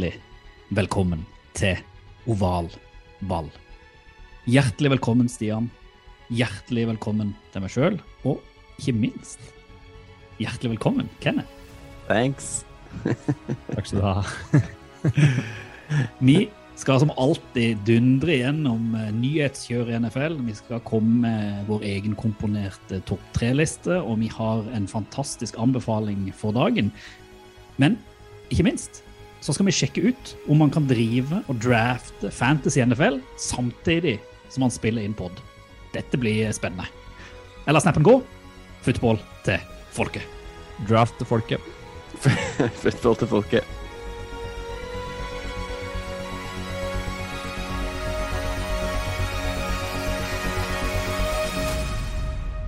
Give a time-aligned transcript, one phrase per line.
[0.00, 1.76] Hjertelig velkommen til
[2.32, 2.70] Oval
[3.28, 3.50] ball.
[4.48, 5.66] Hjertelig velkommen, Stian.
[6.32, 7.98] Hjertelig velkommen til meg sjøl.
[8.24, 8.38] Og
[8.80, 9.42] ikke minst,
[10.40, 11.52] hjertelig velkommen, Kenneth.
[12.08, 12.62] Thanks.
[13.74, 14.62] Takk skal du ha.
[16.30, 16.38] Vi
[16.80, 20.38] skal som alltid dundre gjennom eh, nyhetskjøret i NFL.
[20.48, 26.30] Vi skal komme med vår egen komponerte topp tre-liste, og vi har en fantastisk anbefaling
[26.40, 26.88] for dagen.
[27.76, 28.00] Men
[28.48, 29.04] ikke minst
[29.40, 34.18] så skal vi sjekke ut om man kan drive og drafte Fantasy NFL samtidig
[34.52, 35.40] som man spiller inn pod.
[35.94, 36.86] Dette blir spennende.
[37.66, 38.20] Eller snappen gå.
[38.84, 39.60] Football til
[39.96, 40.24] folket.
[40.88, 41.60] Draft til folket.
[42.82, 43.76] Football til folket.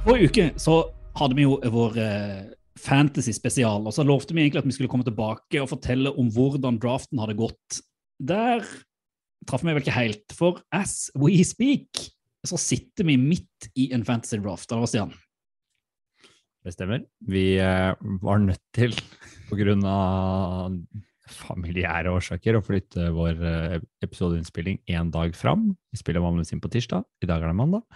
[0.03, 0.81] Forrige uke så
[1.21, 2.41] hadde vi jo vår eh,
[2.83, 6.81] fantasy-spesial, og så lovte vi egentlig at vi skulle komme tilbake og fortelle om hvordan
[6.83, 7.83] draften hadde gått.
[8.23, 8.65] Der
[9.49, 12.09] traff vi vel ikke helt, for as we speak
[12.47, 14.71] så sitter vi midt i en fantasy-draft.
[14.71, 15.15] Eller hva, Stian?
[16.63, 17.05] Det stemmer.
[17.27, 18.95] Vi eh, var nødt til,
[19.49, 20.75] på grunn av
[21.33, 25.71] familiære årsaker, å flytte vår eh, episodeinnspilling én dag fram.
[25.95, 27.87] Vi spiller vanligvis inn på tirsdag, i dag er det mandag.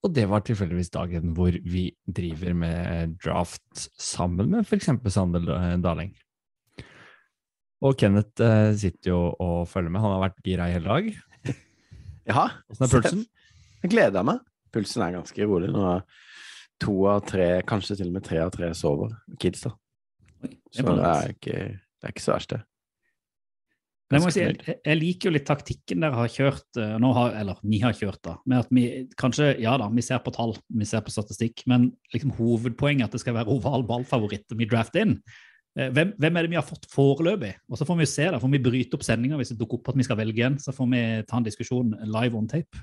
[0.00, 4.88] Og det var tilfeldigvis dagen hvor vi driver med draft sammen med f.eks.
[5.12, 5.44] Sander
[5.82, 6.14] Daling.
[7.84, 10.02] Og Kenneth eh, sitter jo og følger med.
[10.04, 11.12] Han har vært gira i hele dag.
[12.30, 13.22] Ja, Åssen er pulsen?
[13.82, 14.42] jeg gleder meg.
[14.70, 15.70] Pulsen er ganske rolig.
[15.72, 16.02] Nå er
[16.80, 19.16] to av tre, kanskje til og med tre av tre sover.
[19.40, 19.72] Kids, da.
[20.70, 22.60] Så det er ikke, det er ikke så verst, det.
[24.10, 27.60] Men jeg, si, jeg, jeg liker jo litt taktikken dere har kjørt, eh, har, eller
[27.62, 28.34] ni har kjørt, da.
[28.50, 28.86] Med at vi
[29.20, 33.10] kanskje, ja da, vi ser på tall, vi ser på statistikk, men liksom hovedpoenget er
[33.10, 35.14] at det skal være oval ballfavoritt vi drafter inn.
[35.78, 37.52] Eh, Hvem, hvem er det vi har fått foreløpig?
[37.70, 39.78] Og så får vi jo se, da, får vi bryte opp sendinga hvis det dukker
[39.78, 40.58] opp at vi skal velge en.
[40.58, 42.82] Så får vi ta en diskusjon live on tape.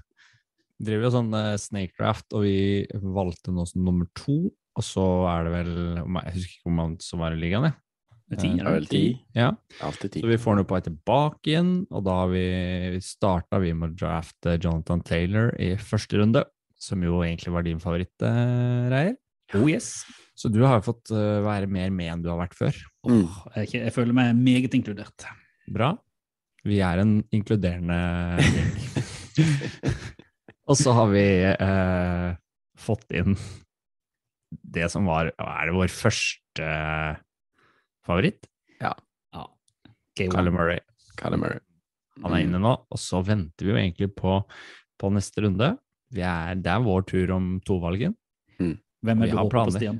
[0.77, 4.45] Vi driver jo sånn eh, snake draft, og vi valgte nå som nummer to.
[4.77, 7.79] Og så er det vel Jeg husker ikke hvor mange som var i ligaen, jeg.
[8.27, 9.03] Med ti, Eh, Det er vel ti.
[9.35, 9.51] Ja.
[9.81, 10.21] Alltid ti.
[10.21, 14.57] Så vi får vei tilbake igjen, og da har vi, starta vi med å drafte
[14.59, 16.43] Jonathan Taylor i første runde,
[16.75, 19.15] som jo egentlig var din favoritt, eh, Reier.
[19.55, 20.03] Oh yes.
[20.35, 22.75] Så du har jo fått eh, være mer med enn du har vært før.
[23.07, 23.23] Mm.
[23.55, 25.25] Jeg, er jeg føler meg meget inkludert.
[25.71, 25.93] Bra.
[26.67, 27.97] Vi er en inkluderende
[28.43, 28.73] gjeng.
[30.69, 32.35] og så har vi eh,
[32.77, 33.37] fått inn
[34.47, 36.67] det som var Er det vår første
[38.07, 38.47] favoritt?
[38.81, 38.93] Ja.
[40.17, 40.79] Kyler Murray.
[41.19, 41.59] Kyler Murray.
[42.23, 44.39] Han er inne nå, og så venter vi jo egentlig på,
[44.97, 45.75] på neste runde.
[46.15, 48.15] Vi er, det er vår tur om tovalgen,
[48.57, 49.75] Hvem er du håper håper på.
[49.77, 49.99] Stian?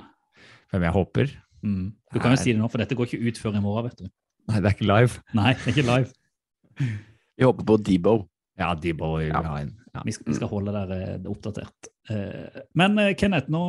[0.72, 1.30] hvem jeg håper.
[1.62, 1.84] Mm.
[2.12, 4.02] Du kan jo si det nå, for dette går ikke ut før i morgen, vet
[4.02, 4.08] du.
[4.50, 5.22] Nei, det er ikke live.
[5.38, 6.90] Nei, det er ikke live.
[7.38, 8.14] Vi håper på Debo.
[8.58, 9.42] Ja, Debo vil vi Ja.
[9.46, 9.70] ha inn.
[9.94, 10.02] Ja.
[10.04, 11.88] Vi skal, vi skal holde dere eh, oppdatert.
[12.10, 13.62] Eh, Men eh, Kenneth, nå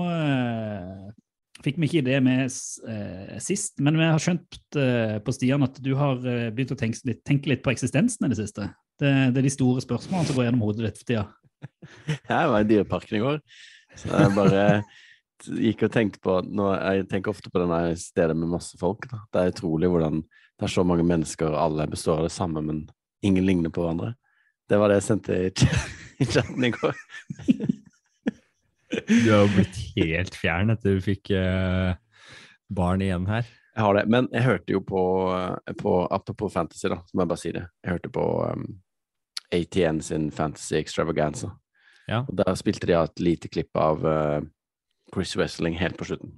[1.63, 5.79] fikk vi ikke det med eh, sist, men vi har skjønt eh, på Stian at
[5.83, 8.69] du har eh, begynt å tenke litt, tenke litt på eksistensen i det siste.
[8.99, 11.25] Det, det er de store spørsmålene som går gjennom hodet ditt for tida.
[12.31, 13.43] Jeg var i Dyreparken i går.
[13.99, 14.63] Så jeg bare
[15.59, 19.07] gikk og tenkte på nå, Jeg tenker ofte på det stedet med masse folk.
[19.09, 19.23] Da.
[19.33, 22.83] Det er utrolig hvordan det er så mange mennesker, alle består av det samme, men
[23.25, 24.13] ingen ligner på hverandre.
[24.69, 25.39] Det var det jeg sendte
[26.21, 26.95] i chatten i går.
[28.89, 31.93] Du har jo blitt helt fjern etter du fikk uh,
[32.73, 33.47] barn igjen her.
[33.75, 34.05] Jeg har det.
[34.11, 35.01] Men jeg hørte jo på,
[35.79, 37.65] på Apropos fantasy, da, så må jeg bare si det.
[37.85, 38.65] Jeg hørte på um,
[39.55, 41.51] ATN sin Fantasy Extravaganza.
[42.09, 42.23] Ja.
[42.25, 44.41] Og der spilte de et lite klipp av uh,
[45.13, 46.33] Chris Wessling helt på slutten,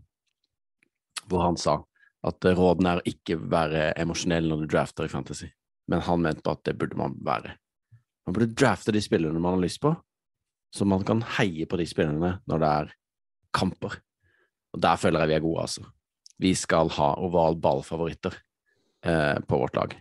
[1.28, 1.82] hvor han sa
[2.28, 5.50] at rådene er å ikke være emosjonell når du drafter i fantasy,
[5.90, 7.56] men han mente på at det burde man være.
[8.28, 9.96] Man burde drafte de spillerne man har lyst på,
[10.72, 12.94] så man kan heie på de spillerne når det er
[13.56, 13.98] kamper.
[14.72, 15.84] Og der føler jeg vi er gode, altså.
[16.42, 18.38] Vi skal ha oval ball-favoritter
[19.06, 19.96] eh, på vårt lag.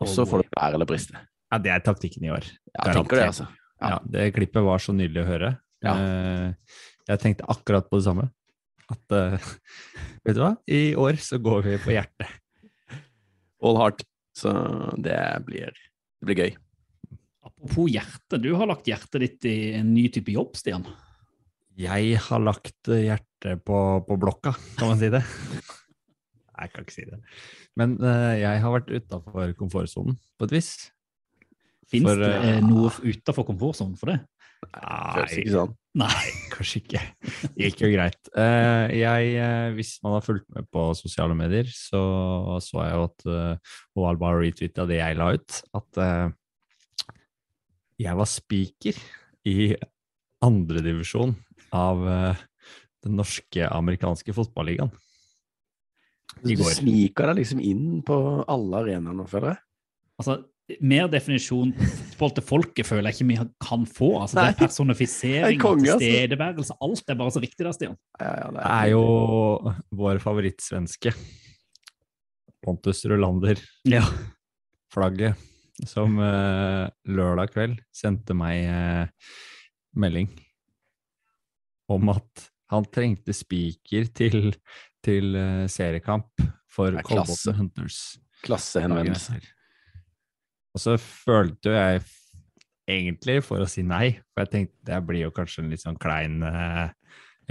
[0.00, 1.16] Og så får det bære eller briste.
[1.50, 2.44] Ja, det er taktikken i år.
[2.76, 3.48] Ja, jeg tenker det, altså.
[3.80, 3.96] Ja.
[4.04, 5.54] det klippet var så nydelig å høre.
[5.84, 5.94] Ja.
[5.96, 6.76] Eh,
[7.10, 8.28] Jeg tenkte akkurat på det samme.
[8.92, 9.48] At eh,
[10.28, 12.36] vet du hva, i år så går vi på hjertet.
[13.64, 14.04] All heart.
[14.36, 14.52] Så
[15.00, 15.16] det
[15.48, 15.72] blir,
[16.20, 16.52] det blir gøy.
[17.60, 20.86] Apropos hjerte, du har lagt hjertet ditt i en ny type jobb, Stian.
[21.76, 23.76] Jeg har lagt eh, hjertet på,
[24.06, 25.20] på blokka, kan man si det?
[26.56, 27.18] Nei, jeg kan ikke si det.
[27.76, 30.70] Men uh, jeg har vært utafor komfortsonen på et vis.
[31.92, 34.18] Fins det eh, noe utenfor komfortsonen for det?
[34.72, 35.76] Nei, ikke sånn.
[36.00, 36.32] Nei.
[36.56, 37.06] Kanskje ikke.
[37.44, 38.20] Det gikk jo greit.
[38.32, 39.46] Uh, jeg,
[39.76, 42.00] hvis man har fulgt med på sosiale medier, så
[42.64, 46.06] så jeg jo at uh, Roald bare retweeta det jeg la ut, at
[48.00, 49.00] jeg var speaker
[49.48, 49.72] i
[50.44, 51.34] andredivisjon
[51.76, 52.44] av uh,
[53.04, 54.92] den norske amerikanske fotballigaen.
[56.40, 58.16] Du sniker deg liksom inn på
[58.48, 59.62] alle arenaer nå, føler jeg.
[60.20, 60.36] Altså,
[60.86, 61.72] mer definisjon
[62.14, 64.10] forhold til folket føler jeg ikke vi kan få.
[64.22, 65.98] Altså, det er personifisering, altså.
[65.98, 68.00] tilstedeværelse, alt er bare så viktig der, Stian.
[68.20, 69.04] Ja, ja, Det er jo
[70.00, 71.14] vår favorittsvenske.
[72.64, 73.60] Pontus Rulander.
[73.88, 74.04] Ja.
[74.92, 75.49] flagget
[75.88, 79.32] som eh, lørdag kveld sendte meg eh,
[79.98, 80.30] melding
[81.90, 84.52] om at han trengte spiker til,
[85.04, 86.94] til eh, seriekamp for.
[87.06, 88.00] Kolbotn Hunters.
[88.16, 89.40] dagen Klassehenvendelse.
[90.70, 92.04] Og så følte jo jeg
[92.90, 95.98] egentlig for å si nei, for jeg tenkte det blir jo kanskje en litt sånn
[96.00, 96.38] klein,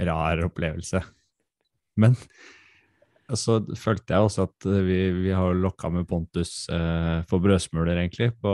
[0.00, 1.02] rar opplevelse.
[2.00, 2.16] Men
[3.38, 7.98] så følte jeg også at eh, vi, vi har lokka med Pontus eh, for brødsmuler,
[7.98, 8.52] egentlig, på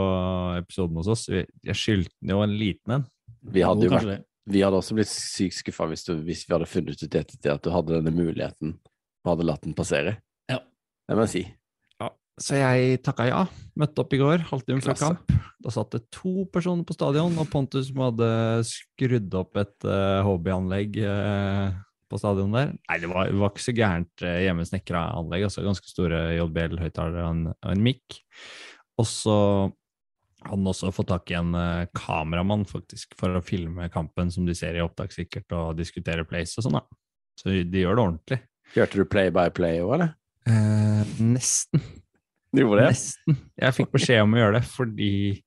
[0.57, 1.27] episoden hos oss.
[1.31, 3.07] Vi, jeg skyldte den jo en liten en.
[3.47, 6.97] Vi hadde, jo vært, vi hadde også blitt sykt skuffa hvis, hvis vi hadde funnet
[6.97, 8.75] ut i ettertid at du hadde denne muligheten
[9.23, 10.17] og hadde latt den passere.
[10.51, 10.61] Ja.
[11.07, 11.45] Det må jeg si.
[12.37, 13.39] Så jeg takka ja.
[13.77, 15.31] Møtte opp i går, halvtime før kamp.
[15.63, 18.29] Da satt det to personer på stadion, og Pontus som hadde
[18.69, 21.77] skrudd opp et uh, hobbyanlegg eh,
[22.09, 22.73] på stadion der.
[22.89, 27.25] Nei, det var, det var ikke så gærent uh, hjemmesnekra anlegg, altså ganske store JBL-høyttalere
[27.25, 28.21] og en, og en mic.
[28.97, 29.37] Og så
[30.47, 34.47] hadde han også fått tak i en uh, kameramann faktisk for å filme kampen som
[34.47, 37.01] de ser i opptak sikkert, og diskutere plays og sånn, da.
[37.37, 38.39] Så de gjør det ordentlig.
[38.75, 40.13] Hørte du play by play òg, eller?
[40.47, 41.83] Eh, nesten.
[42.53, 42.93] Du gjorde det?
[42.95, 43.39] Nesten.
[43.59, 45.41] Jeg fikk beskjed om å gjøre det fordi eh,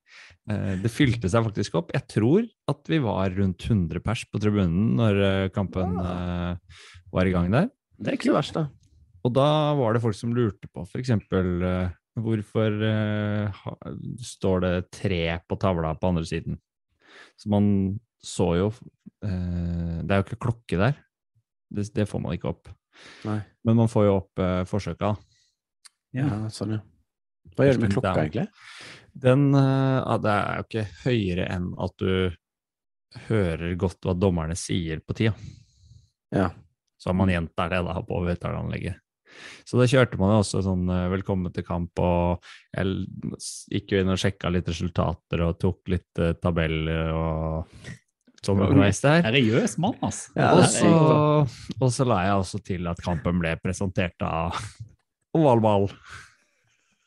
[0.48, 1.92] det fylte seg faktisk opp.
[1.94, 6.82] Jeg tror at vi var rundt 100 pers på tribunen når eh, kampen eh,
[7.12, 7.70] var i gang der.
[8.00, 8.66] Det er ikke så verst, da.
[9.20, 11.12] Og da var det folk som lurte på f.eks.
[12.20, 13.62] Hvorfor eh,
[14.26, 16.58] står det tre på tavla på andre siden?
[17.38, 17.64] Så man
[18.20, 18.68] så jo
[19.24, 20.96] eh, Det er jo ikke klokke der.
[21.70, 22.72] Det, det får man ikke opp.
[23.28, 23.38] Nei.
[23.64, 25.14] Men man får jo opp forsøka.
[26.16, 26.80] Ja, sånn, ja.
[27.54, 28.48] Hva gjør du med klokka, egentlig?
[29.12, 32.12] Den eh, ja, Det er jo ikke høyere enn at du
[33.26, 35.34] hører godt hva dommerne sier på tida.
[36.30, 36.50] Ja.
[37.00, 39.00] Så har man gjentar det da på høyttaleranlegget.
[39.64, 43.06] Så da kjørte man jo også sånn eh, 'velkommen til kamp', og jeg
[43.72, 47.90] gikk jo inn og sjekka litt resultater og tok litt uh, tabeller og
[48.42, 49.22] sånn underveis der.
[49.26, 50.34] Seriøs mann, altså.
[50.38, 50.90] Ja, Og så,
[51.78, 54.58] og så la jeg også til at kampen ble presentert av
[55.36, 55.90] Ovalball.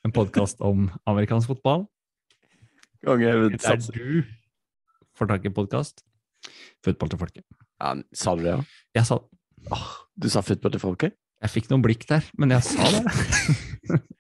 [0.04, 1.88] En podkast om amerikansk fotball.
[3.04, 3.28] Konge.
[3.28, 4.24] er du
[5.18, 6.06] får tak i podkast.
[6.86, 7.46] Fotball til folket.
[7.82, 8.62] Ja, sa du det, ja?
[8.96, 11.18] Jeg sa oh, du sa football til folket?
[11.44, 13.04] Jeg fikk noen blikk der, men jeg sa det.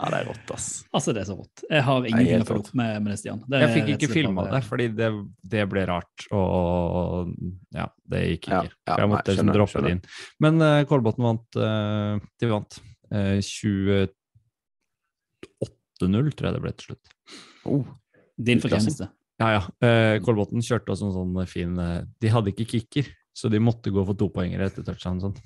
[0.00, 0.66] Ja, det er rått, ass.
[0.96, 1.60] Altså, det er så rått.
[1.68, 3.42] Jeg har ingenting å følge opp med, med det, Stian.
[3.52, 5.10] Det Jeg fikk ikke filma det, fordi det,
[5.52, 6.24] det ble rart.
[6.32, 7.34] Og
[7.76, 8.62] ja, det gikk ikke.
[8.64, 10.00] Ja, ja, jeg måtte nei, skjønner, droppe det inn.
[10.40, 11.44] Men uh, Kolbotn vant.
[11.52, 12.80] Uh, de vant.
[13.12, 13.36] uh,
[15.60, 17.12] 28-0, tror jeg det ble til slutt.
[17.68, 17.84] Oh,
[18.40, 19.10] Din fortjeneste.
[19.40, 19.62] Ja, ja.
[19.80, 23.92] Uh, Kolbotn kjørte også en sånn fin uh, De hadde ikke kicker, så de måtte
[23.92, 25.20] gå for topoengere etter touchdown.
[25.22, 25.36] Sånn.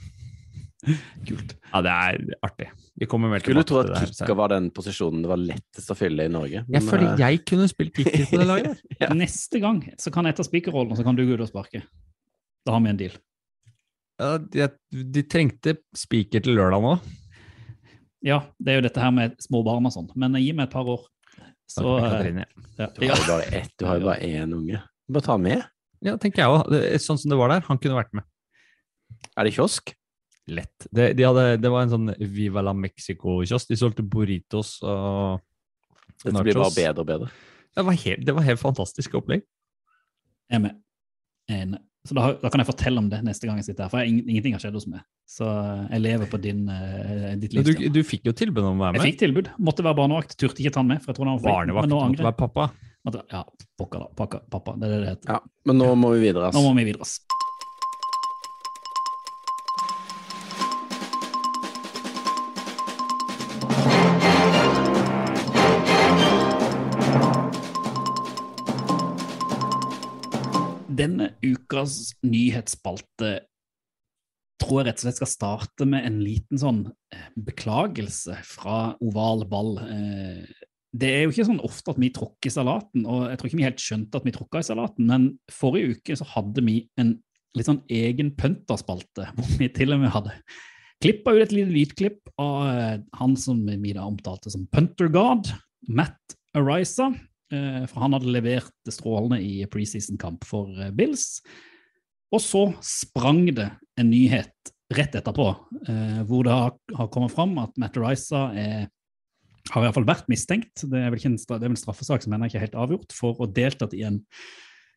[1.29, 1.55] Kult.
[1.71, 2.69] Ja, det er artig.
[3.01, 5.25] Vi kommer mer skulle tilbake tro til at det tro at kicker var den posisjonen
[5.25, 6.63] det var lettest å fylle i Norge.
[6.63, 8.83] Jeg men, føler eh, jeg kunne spilt kicker på det laget.
[9.05, 9.11] Ja.
[9.17, 11.83] Neste gang så kan jeg ta spikerrollen, og så kan du gå ut og sparke.
[12.65, 13.17] Da har vi en deal.
[14.21, 14.69] Ja, de,
[15.15, 16.95] de trengte spiker til lørdag nå.
[18.25, 20.77] Ja, det er jo dette her med små barn og sånn, men gi meg et
[20.77, 21.03] par år.
[21.71, 22.47] Så med eh, Katrine.
[22.79, 22.89] ja.
[22.95, 24.83] Du har jo bare ett, du har jo bare én unge.
[25.09, 25.65] Bare ta med.
[26.05, 26.75] Ja, tenker jeg òg.
[27.01, 27.65] Sånn som det var der.
[27.69, 28.27] Han kunne vært med.
[29.35, 29.95] Er det kiosk?
[30.53, 30.87] Lett.
[30.93, 33.71] Det, de hadde, det var en sånn Viva la Mexico-kiosk.
[33.71, 35.41] De solgte burritos og
[36.21, 37.31] Dette blir bare bedre og bedre.
[37.75, 39.43] Det var helt, det var helt fantastisk opplegg.
[40.51, 40.77] Jeg er med.
[41.49, 41.81] Jeg er enig.
[42.05, 44.13] Så da, da kan jeg fortelle om det neste gang jeg sitter her, for jeg,
[44.29, 45.01] ingenting har skjedd hos meg.
[45.25, 45.47] Så
[45.89, 47.65] jeg lever på din, uh, ditt liv.
[47.65, 49.01] du, du fikk jo tilbud om å være med?
[49.01, 49.49] Jeg fikk tilbud.
[49.57, 50.37] Måtte være barnevakt.
[50.37, 51.01] Turte ikke ta den med.
[51.01, 52.67] for jeg tror den var Barnevakt Men nå måtte angrer være pappa.
[53.09, 53.41] Måtte- Ja,
[53.81, 54.11] pokker da.
[54.21, 54.77] Pappa, pappa.
[54.81, 55.33] Det er det det heter.
[55.33, 56.53] Ja, men nå må vi videre.
[56.53, 57.09] Nå må vi videre.
[57.09, 57.21] ass.
[71.75, 73.35] Ukas nyhetsspalte
[74.63, 79.45] tror jeg rett og slett skal starte med en liten sånn eh, beklagelse fra oval
[79.51, 79.77] ball.
[79.83, 80.47] Eh,
[80.95, 83.67] Det er jo ikke sånn ofte at vi tråkker salaten, og jeg tror ikke vi
[83.67, 87.17] helt skjønte at vi tråkka i salaten, men forrige uke så hadde vi en
[87.59, 90.37] litt sånn egen pønterspalte, hvor vi til og med hadde
[91.03, 95.51] klippa ut et lite lydklipp av eh, han som vi da omtalte som punter god,
[95.91, 97.11] Matt Arisa.
[97.53, 101.43] Eh, For han hadde levert det strålende i preseason-kamp for eh, Bills.
[102.35, 103.69] Og så sprang det
[104.01, 105.49] en nyhet rett etterpå,
[105.89, 108.87] eh, hvor det har, kommet fram at Matt Arisa er,
[109.71, 112.25] har i hvert fall vært mistenkt, det er vel en, det er vel en straffesak
[112.25, 114.21] som ennå ikke er helt avgjort, for å deltatt i en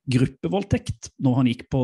[0.08, 1.82] gruppevoldtekt når han gikk på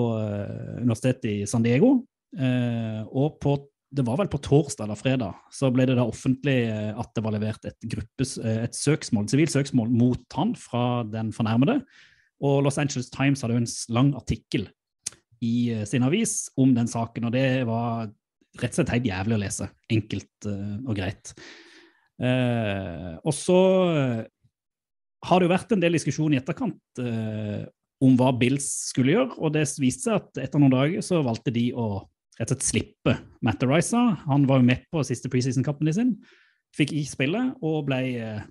[0.79, 1.97] universitetet i San Diego.
[2.33, 3.55] Og på,
[3.93, 7.23] det var vel på torsdag eller fredag så ble det da offentlig eh, at det
[7.25, 11.79] var levert et, gruppes, eh, et søksmål, sivilt søksmål mot han fra den fornærmede.
[12.43, 14.67] Og Los Angeles Times hadde jo en lang artikkel
[15.43, 18.09] i eh, sin avis om den saken, og det var
[18.61, 19.69] rett og slett helt jævlig å lese.
[19.93, 21.31] Enkelt og greit.
[22.21, 23.57] Og så
[25.25, 27.01] har det jo vært en del diskusjon i etterkant
[28.05, 31.55] om hva Bills skulle gjøre, og det viste seg at etter noen dager så valgte
[31.55, 31.87] de å
[32.39, 34.01] rett og slett slippe Matt Arisa.
[34.27, 36.13] Han var jo med på siste preseason-kampen sin,
[36.73, 38.43] fikk ikke spille og ble eh,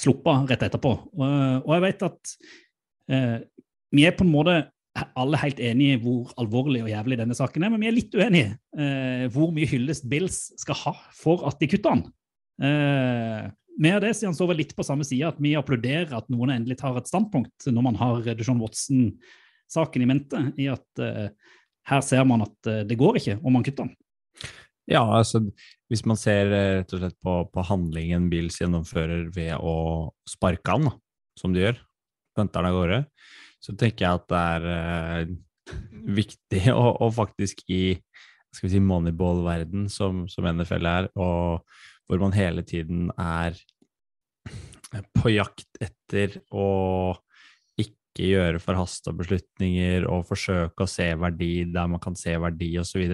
[0.00, 0.92] sluppet rett etterpå.
[1.12, 1.24] Og,
[1.66, 2.34] og jeg vet at
[3.12, 3.38] eh,
[3.94, 4.60] vi er på en måte
[5.18, 8.16] alle helt enige i hvor alvorlig og jævlig denne saken er, men vi er litt
[8.16, 12.02] uenige eh, hvor mye hyllest Bills skal ha for at de kutter han.
[12.60, 13.46] Eh,
[13.80, 16.80] med det Stian, så vel litt på samme side, at vi applauderer at noen endelig
[16.82, 21.30] tar et standpunkt når man har Deshaun Watson-saken i mente, i at eh,
[21.90, 23.96] her ser man at eh, det går ikke om man kutter den.
[24.90, 25.42] Ja, altså
[25.90, 30.76] hvis man ser eh, rett og slett på, på handlingen Bills gjennomfører ved å sparke
[30.76, 30.90] han,
[31.38, 31.78] som de gjør,
[32.38, 33.00] venter han av gårde,
[33.60, 35.32] så tenker jeg at det er eh,
[36.20, 37.84] viktig å, å faktisk i
[38.50, 41.62] skal vi si moneyball-verden som, som NFL er, og
[42.10, 43.54] hvor man hele tiden er
[45.14, 47.14] på jakt etter å
[48.20, 53.06] ikke gjøre forhasta beslutninger og forsøke å se verdi der man kan se verdi osv.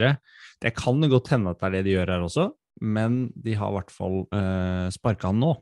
[0.63, 2.51] Det kan det godt hende at det er det de gjør her også,
[2.83, 5.55] men de har i hvert fall uh, sparka han nå.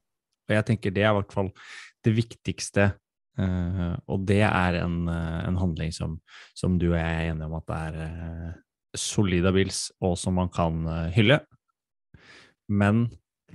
[0.45, 1.51] Og jeg tenker det er i hvert fall
[2.05, 2.91] det viktigste,
[3.41, 6.19] eh, og det er en, eh, en handling som,
[6.53, 8.51] som du og jeg er enige om at det er uh,
[8.95, 11.41] solid av Bills, og som man kan eh, hylle.
[12.69, 13.07] Men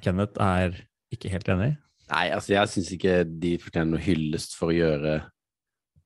[0.02, 0.82] Kenneth er
[1.14, 1.76] ikke helt enig.
[2.10, 5.20] Nei, altså jeg syns ikke de fortjener noe hyllest for å gjøre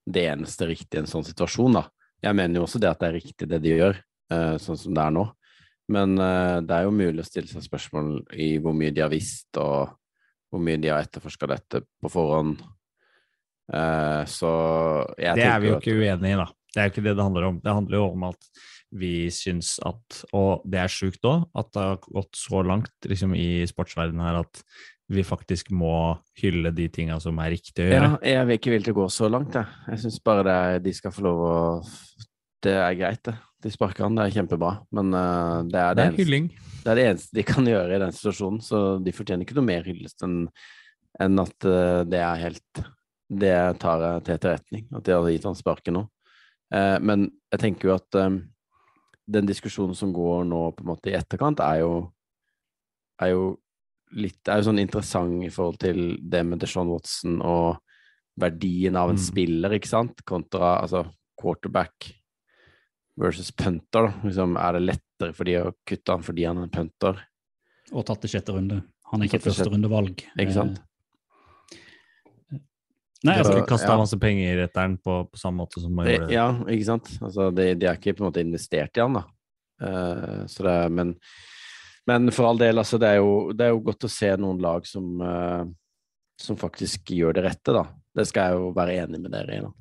[0.06, 1.88] det eneste riktige i en sånn situasjon, da.
[2.24, 3.98] Jeg mener jo også det at det er riktig det de gjør,
[4.32, 5.26] eh, sånn som det er nå.
[5.94, 9.12] Men eh, det er jo mulig å stille seg spørsmål i hvor mye de har
[9.12, 9.96] visst, og
[10.52, 12.62] hvor mye de har etterforska dette på forhånd.
[13.74, 14.52] Eh, så
[15.18, 16.48] jeg det er vi jo ikke uenige i, da.
[16.74, 17.60] Det er jo ikke det det handler om.
[17.64, 21.84] Det handler jo om at vi syns at, og det er sjukt òg, at det
[21.84, 24.62] har gått så langt liksom, i sportsverdenen her at
[25.14, 28.20] vi faktisk må hylle de tinga som er riktig å Ja, gjøre.
[28.32, 29.66] jeg vil ikke å gå så langt, jeg.
[29.92, 31.56] Jeg syns bare det er, de skal få lov å
[32.64, 33.36] Det er greit, det.
[33.64, 34.70] De sparker han, det er kjempebra.
[34.92, 37.96] Men uh, det, er Det det, er eneste, det er det eneste de kan gjøre
[37.96, 40.48] i den situasjonen, så de fortjener ikke noe mer hyllest enn
[41.22, 42.84] en at uh, det er helt
[43.30, 46.08] Det tar jeg til etterretning, at de har gitt han sparken nå.
[46.74, 48.40] Uh, men jeg tenker jo at eh,
[49.34, 51.92] den diskusjonen som går nå på en måte i etterkant, er jo
[53.22, 53.44] er jo
[54.16, 57.78] litt er jo sånn interessant i forhold til det med Deshaun Watson og
[58.40, 59.24] verdien av en Mm.
[59.26, 61.04] spiller, ikke sant, kontra altså
[61.40, 62.14] quarterback
[63.20, 64.08] versus punter.
[64.08, 64.14] da.
[64.24, 67.20] Liksom, er det lettere for de å kutte han fordi han er en punter?
[67.92, 68.84] Og tatt det sjette runde.
[69.12, 70.24] Han er ikke førsterundevalg.
[70.40, 70.80] Ikke sant?
[70.80, 72.60] Eh,
[73.24, 73.98] Nei, De altså, ikke kasta ja.
[74.02, 76.34] masse penger i retteren på, på samme måte som man Det, gjorde det.
[76.36, 77.12] ja, ikke sant?
[77.22, 79.24] Altså, de, de er ikke på en måte investert i han, da.
[79.84, 81.14] Uh, så det, men,
[82.10, 84.60] men for all del, altså, det er, jo, det er jo godt å se noen
[84.64, 85.64] lag som, uh,
[86.40, 87.86] som faktisk gjør det rette, da.
[88.14, 89.72] Det skal jeg jo være enig med dere i, da.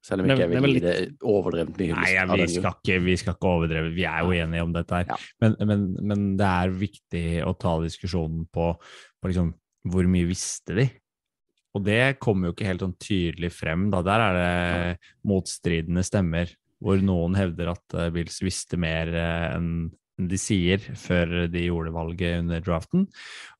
[0.00, 0.94] Selv om ikke jeg det vil gi det
[1.28, 2.30] overdrevent mye Nei, hyllest.
[2.32, 5.10] av vi, skal ikke, vi skal ikke overdreve, vi er jo enige om dette her.
[5.10, 5.18] Ja.
[5.44, 8.70] Men, men, men det er viktig å ta diskusjonen på,
[9.20, 9.52] på liksom,
[9.92, 10.88] hvor mye visste de?
[11.76, 13.90] Og det kommer jo ikke helt sånn tydelig frem.
[13.92, 14.00] Da.
[14.06, 16.50] Der er det motstridende stemmer,
[16.80, 19.70] hvor noen hevder at eh, Bills visste mer eh, enn
[20.28, 23.06] de sier før de gjorde valget under draften,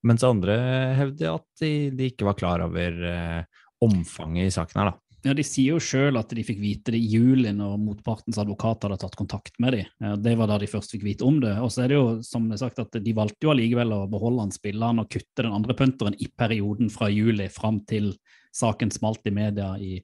[0.05, 0.59] mens andre
[0.99, 4.93] hevder at de, de ikke var klar over eh, omfanget i saken her.
[4.93, 5.11] da.
[5.21, 8.87] Ja, De sier jo sjøl at de fikk vite det i juli når motpartens advokat
[8.87, 10.17] hadde tatt kontakt med dem.
[10.25, 11.53] Det var da de først fikk vite om det.
[11.61, 14.07] Og så er det jo som det er sagt at de valgte jo allikevel å
[14.09, 18.15] beholde han spilleren og kutte den andre punteren i perioden fra juli fram til
[18.57, 20.01] saken smalt i media i,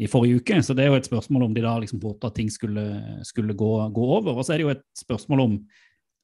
[0.00, 0.58] i forrige uke.
[0.64, 2.84] Så det er jo et spørsmål om de da liksom håpet at ting skulle,
[3.26, 4.38] skulle gå, gå over.
[4.38, 5.56] Og så er det jo et spørsmål om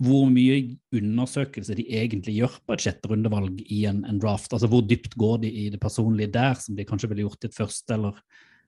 [0.05, 4.53] hvor mye undersøkelse de egentlig gjør på et sjette rundevalg i en, en, draft.
[4.53, 7.51] Altså hvor dypt går de i det personlige der, som de kanskje ville gjort i
[7.51, 8.19] et første eller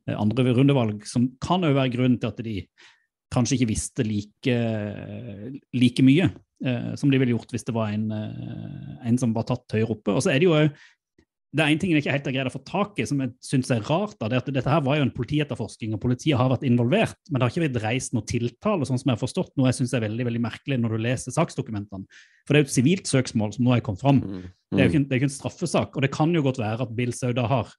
[0.09, 1.05] eh, andre rundevalg.
[1.09, 2.63] Som kan jo være grunnen til at de
[3.33, 4.55] kanskje ikke visste like,
[5.77, 6.31] like mye
[6.65, 9.99] eh, som de ville gjort hvis det var en, eh, en som var tatt høyere
[9.99, 10.17] oppe.
[10.17, 10.57] Og så er det jo
[11.57, 13.33] det er en ting jeg ikke helt har greid å få tak i, som jeg
[13.45, 14.19] syns er rart.
[14.21, 17.17] Da, det at Dette her var jo en politietterforskning, og politiet har vært involvert.
[17.31, 19.79] Men det har ikke vært reist noe tiltale, sånn som jeg har forstått, noe jeg
[19.79, 22.05] syns er veldig veldig merkelig når du leser saksdokumentene.
[22.45, 24.21] For det er jo et sivilt søksmål som nå er kommet fram.
[24.21, 24.45] Mm.
[24.75, 25.97] Det er jo ikke, det er ikke en straffesak.
[25.97, 27.73] Og det kan jo godt være at Bill Sauda har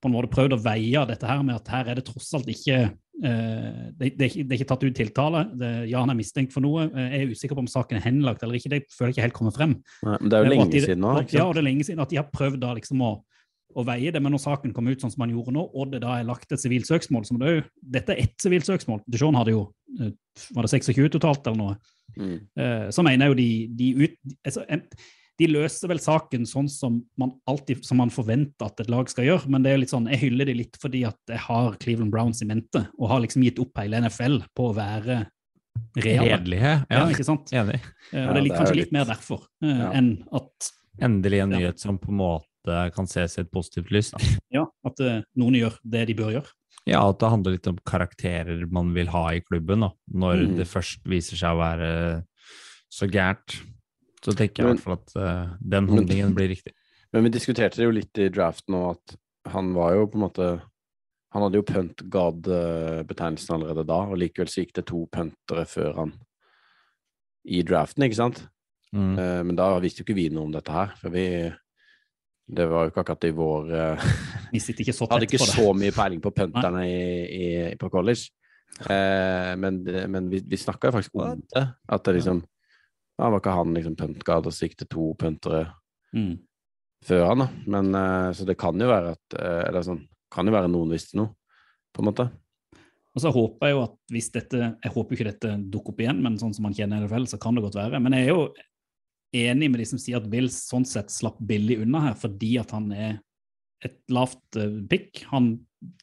[0.00, 2.48] på en måte prøvd å veie dette her med at her er det tross alt
[2.48, 5.42] ikke eh, det, det, er ikke, det, er ikke tatt ut tiltale.
[5.60, 6.86] Det, ja, han er mistenkt for noe.
[6.88, 8.72] Eh, jeg er usikker på om saken er henlagt eller ikke.
[8.72, 9.74] Det føler jeg ikke helt kommer frem.
[10.06, 11.12] Nei, men det er jo eh, lenge de, siden nå.
[11.34, 13.12] Ja, og det er lenge siden at de har prøvd da liksom å,
[13.76, 14.24] å veie det.
[14.24, 16.56] Men når saken kom ut sånn som han gjorde nå, og det da er lagt
[16.56, 19.04] et sivilt søksmål som det er jo, Dette er ett sivilt søksmål.
[19.04, 19.66] Dijon hadde jo
[20.54, 21.80] var det 26 totalt eller noe.
[22.16, 22.36] Mm.
[22.94, 24.14] Så mener jeg jo de, de ut,
[24.46, 24.64] altså,
[25.40, 29.26] de løser vel saken sånn som man alltid som man forventer at et lag skal
[29.26, 32.12] gjøre, men det er litt sånn, jeg hyller de litt fordi at jeg har Cleveland
[32.12, 35.22] Browns i mente, og har liksom gitt opp hele NFL på å være
[35.96, 36.36] reale.
[36.36, 36.82] Redelige, ja.
[36.92, 37.06] ja.
[37.14, 37.52] ikke sant?
[37.56, 37.80] Enig.
[38.12, 39.90] Eh, og det er litt, kanskje litt mer derfor uh, ja.
[39.96, 40.70] enn at
[41.00, 44.10] Endelig en nyhet som på en måte kan ses i et positivt lys.
[44.12, 44.18] Da.
[44.58, 46.52] Ja, at uh, noen gjør det de bør gjøre.
[46.88, 50.54] Ja, at det handler litt om karakterer man vil ha i klubben, da, når mm.
[50.58, 51.90] det først viser seg å være
[52.92, 53.56] så gærent.
[54.24, 56.74] Så tenker jeg i hvert fall at uh, den holdningen blir riktig.
[57.14, 59.16] Men vi diskuterte det jo litt i draften nå, at
[59.50, 60.48] han var jo på en måte
[61.30, 65.92] Han hadde jo punt god-betegnelsen allerede da, og likevel så gikk det to puntere før
[66.00, 66.14] han
[67.46, 68.40] i draften, ikke sant?
[68.90, 69.12] Mm.
[69.14, 71.28] Uh, men da visste jo ikke vi noe om dette her, for vi
[72.50, 74.08] det var jo ikke akkurat i vår uh,
[74.50, 77.44] Vi sitter ikke så tett Hadde ikke så mye peiling på punterne i, i,
[77.78, 78.32] på college.
[78.82, 81.62] Uh, men, men, vi, vi snakka jo faktisk om det.
[81.86, 82.42] At det liksom
[83.20, 85.66] da var ikke han liksom puntguard og så gikk det to puntere
[86.16, 86.32] mm.
[87.06, 87.48] før han, da.
[87.74, 90.92] Men uh, så det kan jo være at uh, Eller sånn Kan jo være noen
[90.94, 91.34] visste noe,
[91.90, 92.28] på en måte.
[93.10, 96.20] Og så håper jeg jo at hvis dette Jeg håper ikke dette dukker opp igjen,
[96.22, 97.98] men sånn som man kjenner NFL, så kan det godt være.
[97.98, 98.44] Men jeg er jo
[99.34, 102.70] enig med de som sier at Bills sånn sett slapp billig unna her, fordi at
[102.74, 103.18] han er
[103.82, 105.24] et lavt uh, pick.
[105.32, 105.56] Han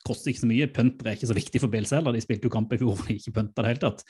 [0.08, 0.68] koster ikke så mye.
[0.76, 2.16] Punter er ikke så viktig for Bills heller.
[2.16, 4.04] De spilte jo kamp i fjor hvor de ikke punta det hele tatt.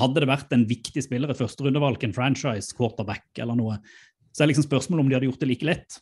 [0.00, 3.78] Hadde det vært en viktig spiller i førsterundevalg, en franchise quarterback eller noe,
[4.34, 6.00] så er liksom spørsmålet om de hadde gjort det like lett.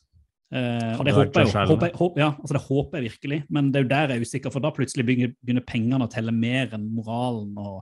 [0.52, 3.78] Uh, og det håper jeg, håper, håper, ja, altså det håper jeg virkelig, men det
[3.78, 6.74] er jo der jeg er usikker, for da plutselig begynner, begynner pengene å telle mer
[6.76, 7.78] enn moralen og,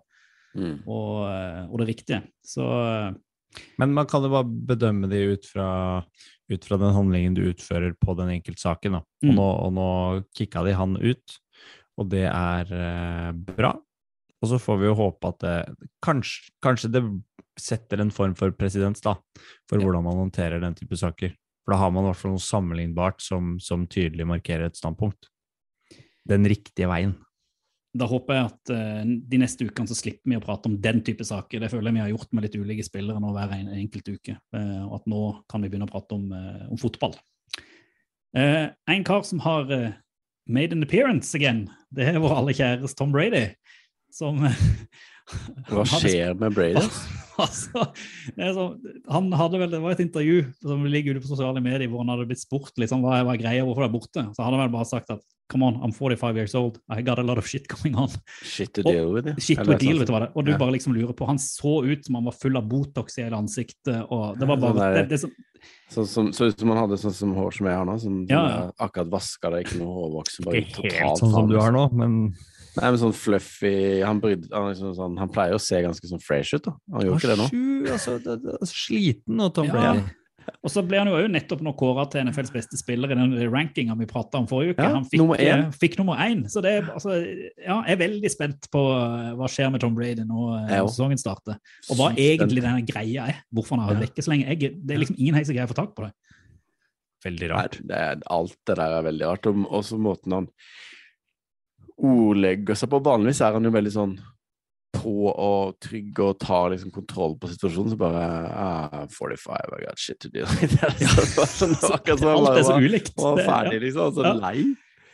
[0.55, 0.77] mm.
[0.85, 2.21] og, eh, og, det riktige.
[2.47, 3.11] Så uh,
[3.83, 5.69] Men man kan jo bare bedømme de ut fra,
[6.51, 9.01] ut fra den handlingen du utfører på den enkeltsaken.
[9.01, 9.03] Da.
[9.03, 9.35] Og, mm.
[9.41, 9.91] nå, og nå
[10.39, 11.39] kicka de han ut,
[11.99, 13.75] og det er uh, bra.
[14.41, 15.57] Og så får vi jo håpe at det
[16.05, 17.03] kanskje, kanskje det
[17.61, 19.83] setter en form for presedens for ja.
[19.83, 21.35] hvordan man håndterer den type saker.
[21.65, 25.29] For da har man i hvert fall noe sammenlignbart som, som tydelig markerer et standpunkt.
[26.29, 27.13] Den riktige veien.
[27.91, 29.01] Da håper jeg at uh,
[29.33, 31.61] de neste ukene så slipper vi å prate om den type saker.
[31.61, 34.37] Det føler jeg vi har gjort med litt ulike spillere nå hver en, enkelt uke.
[34.55, 37.19] Uh, og at nå kan vi begynne å prate om, uh, om fotball.
[38.33, 39.67] en kar som har
[40.47, 43.49] made an appearance again, det er vår alle kjæres Tom Brady
[44.15, 44.41] som
[45.71, 46.83] Hva skjer med Brady?
[47.41, 47.85] altså,
[48.37, 48.65] så,
[49.09, 52.11] han hadde vel, Det var et intervju som ligger ute på sosiale medier hvor han
[52.13, 54.25] hadde blitt spurt liksom, hva var greia, hvorfor det er borte.
[54.35, 57.19] Så hadde han vel bare sagt at come on, I'm 45 years old, I got
[57.19, 58.11] a lot of shit coming on.
[58.43, 60.59] Shit to deal with, Shit to deal, du hva det Og du ja.
[60.61, 63.39] bare liksom lurer på Han så ut som han var full av Botox i hele
[63.39, 64.05] ansiktet.
[64.09, 64.75] og det var bare...
[64.75, 67.67] Sånn det, det, det, så, som, så ut som han hadde sånn som hår som
[67.69, 68.61] jeg har nå, som, ja, ja.
[68.81, 70.39] akkurat vaska det, ikke noe hårvoks.
[70.41, 72.15] Ikke helt sånn som du har nå, men
[72.77, 73.75] Nei, men sånn fluffy
[74.07, 76.77] Han, brydde, han, liksom sånn, han pleier å se ganske sånn fresh ut, da.
[76.95, 77.51] Han gjorde ikke det nå.
[77.51, 80.05] Sju, altså, det, det, sliten og Tom Brady.
[80.05, 80.17] Ja.
[80.65, 83.95] Og så ble han jo nettopp nå kåra til NFLs beste spiller i den rankinga
[84.01, 84.87] vi prata om forrige uke.
[84.87, 85.65] Ja, han fikk nummer, én.
[85.67, 86.43] Eh, fikk nummer én.
[86.53, 90.25] Så det, altså, ja, jeg er veldig spent på eh, hva skjer med Tom Brady
[90.27, 91.61] nå eh, når sesongen starter.
[91.89, 93.41] Og hva egentlig denne greia er.
[93.55, 94.51] Hvorfor han har vært vekke så lenge.
[94.53, 96.13] Jeg, det er liksom ingen heise greier å få tak på det.
[97.25, 97.81] Veldig rart.
[97.85, 99.51] Det er, alt det der er veldig rart.
[99.51, 100.51] Og også måten han
[102.07, 103.01] ordlegger seg på.
[103.05, 104.15] Vanligvis er han jo veldig sånn
[104.91, 107.93] på og trygg og tar liksom kontroll på situasjonen.
[107.95, 110.45] Så bare ah, 45, I got shit to do.
[110.61, 110.97] det er
[111.61, 113.15] sånn, akkurat som så ulikt.
[113.19, 114.13] Og ferdig, liksom.
[114.17, 114.35] Så ja.
[114.39, 114.57] lei.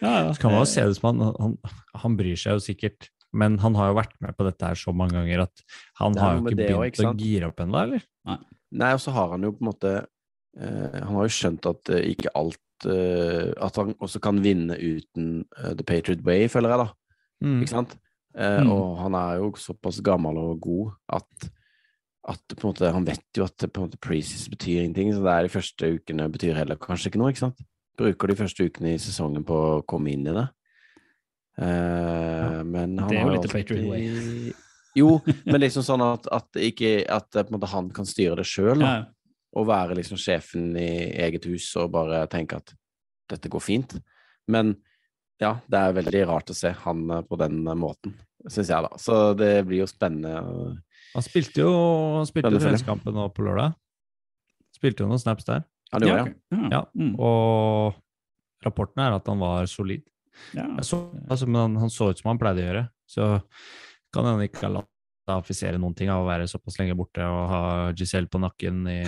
[0.00, 0.32] Ja, ja.
[0.32, 1.54] Så kan man jo se det som han, han,
[2.02, 4.92] han bryr seg jo sikkert, men han har jo vært med på dette her så
[4.96, 5.64] mange ganger at
[6.00, 8.04] han har jo ikke begynt å gire opp ennå, eller?
[8.28, 8.42] Nei.
[8.76, 9.90] Nei, og så har han jo på en måte
[10.58, 14.76] eh, Han har jo skjønt at eh, ikke alt uh, at han også kan vinne
[14.76, 16.88] uten uh, The Patriot Way, føler jeg, da.
[17.46, 17.60] Mm.
[17.62, 17.96] ikke sant?
[17.96, 18.02] Uh,
[18.36, 18.68] Mm.
[18.68, 21.46] Og han er jo såpass gammel og god at,
[22.28, 25.46] at måte, han vet jo at på en måte preseason betyr ingenting, så det er
[25.46, 27.64] de første ukene betyr heller kanskje ikke noe, ikke sant?
[27.96, 30.44] Bruker de første ukene i sesongen på å komme inn i det.
[31.56, 34.52] Ja, men han Det er jo litt litt Patriot way.
[34.96, 35.10] Jo,
[35.48, 38.96] men liksom sånn at, at, ikke, at måte, han kan styre det sjøl, Ja.
[39.56, 40.88] Og være liksom sjefen i
[41.26, 42.74] eget hus og bare tenke at
[43.32, 43.96] dette går fint.
[44.52, 44.74] Men
[45.42, 48.14] ja, det er veldig rart å se han eh, på den måten,
[48.46, 49.00] syns jeg, da.
[49.00, 50.76] Så det blir jo spennende.
[51.14, 51.72] Han spilte jo,
[52.18, 53.76] han spilte jo treningskampen nå på lørdag.
[54.76, 55.64] Spilte jo noen snaps der.
[55.92, 56.68] Ja, det, var, ja.
[56.72, 57.14] Ja, Mm.
[57.22, 57.96] Og
[58.66, 60.02] rapporten er at han var solid.
[60.56, 60.66] ja.
[60.78, 62.84] Jeg så, altså, men han, han så ut som han pleide å gjøre.
[63.06, 63.28] Så
[64.12, 64.90] kan han ikke ha latt
[65.26, 67.62] seg affisere noen ting av å være såpass lenge borte og ha
[67.96, 69.00] Giselle på nakken i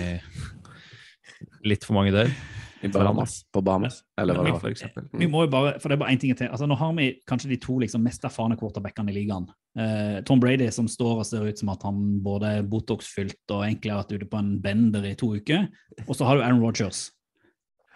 [1.69, 2.33] litt for mange døgn.
[2.79, 3.41] I Bahamas.
[3.51, 4.61] På Bahamas, eller hva det var.
[4.63, 5.07] For eksempel.
[5.19, 6.47] Vi må jo bare, for det er bare én ting til.
[6.47, 9.49] Altså, nå har vi kanskje de to liksom, mest erfarne quarterbackene i ligaen.
[9.75, 13.65] Eh, Tom Brady som står og ser ut som at han både er Botox-fylt og
[13.65, 15.67] egentlig har vært ute på en bender i to uker.
[16.05, 17.09] Og så har du Aaron Rodgers,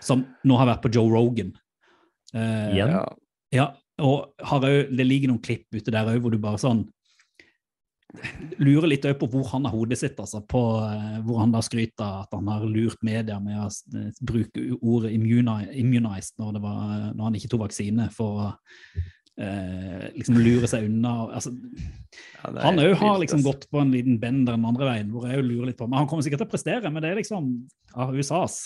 [0.03, 1.55] som nå har vært på Joe Rogan.
[2.35, 2.75] Eh?
[2.81, 3.05] Ja.
[3.53, 3.69] Ja,
[4.03, 6.87] og har jo, det ligger noen klipp ute der òg hvor du bare sånn
[8.61, 12.21] lurer litt på hvor han har hodet sitt, altså, på eh, hvor han da skryter
[12.23, 17.25] at han har lurt media med å eh, bruke ordet immunized når, det var, når
[17.27, 18.47] han ikke tok vaksine, for å
[19.41, 21.15] eh, liksom lure seg unna.
[21.39, 21.55] Altså,
[22.43, 25.27] Ja, er han òg har liksom gått på en liten bender den andre veien, hvor
[25.27, 27.21] jeg jo lurer litt på Men han kommer sikkert til å prestere, men det er
[27.23, 27.51] liksom
[27.97, 28.63] av USAs.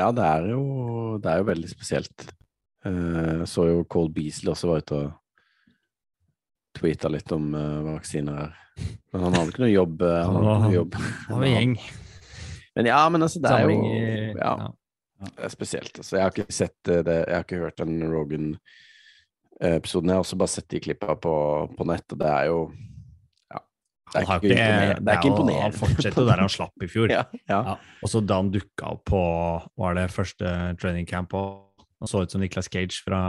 [0.00, 0.62] Ja, det er jo,
[1.22, 2.30] det er jo veldig spesielt.
[2.84, 5.12] Uh, så jo Cole Beasley også var ute og
[6.74, 8.54] tweeta litt om eh, vaksiner her.
[9.14, 10.00] Men han hadde ikke noe jobb.
[10.02, 10.96] eh, Han hadde ikke noe jobb.
[11.28, 11.76] Han var gjeng.
[12.74, 13.76] Men ja, men altså, det er jo
[14.34, 14.54] ja,
[15.24, 15.94] det er spesielt.
[16.02, 20.10] Altså, jeg har ikke sett eh, det, jeg har ikke hørt den Rogan-episoden.
[20.10, 21.34] Jeg har også bare sett de klippa på,
[21.78, 22.58] på nett, og det er jo
[23.54, 23.60] ja,
[24.10, 24.98] det er ikke, imponerende.
[25.06, 25.66] Det er ikke imponerende.
[25.68, 27.12] Han fortsetter der han slapp i fjor.
[27.14, 27.60] Ja, ja.
[28.02, 29.22] Og så da han dukka opp på
[29.80, 30.50] var det første
[30.82, 33.22] training camp, og så ut som Nicolas Cage fra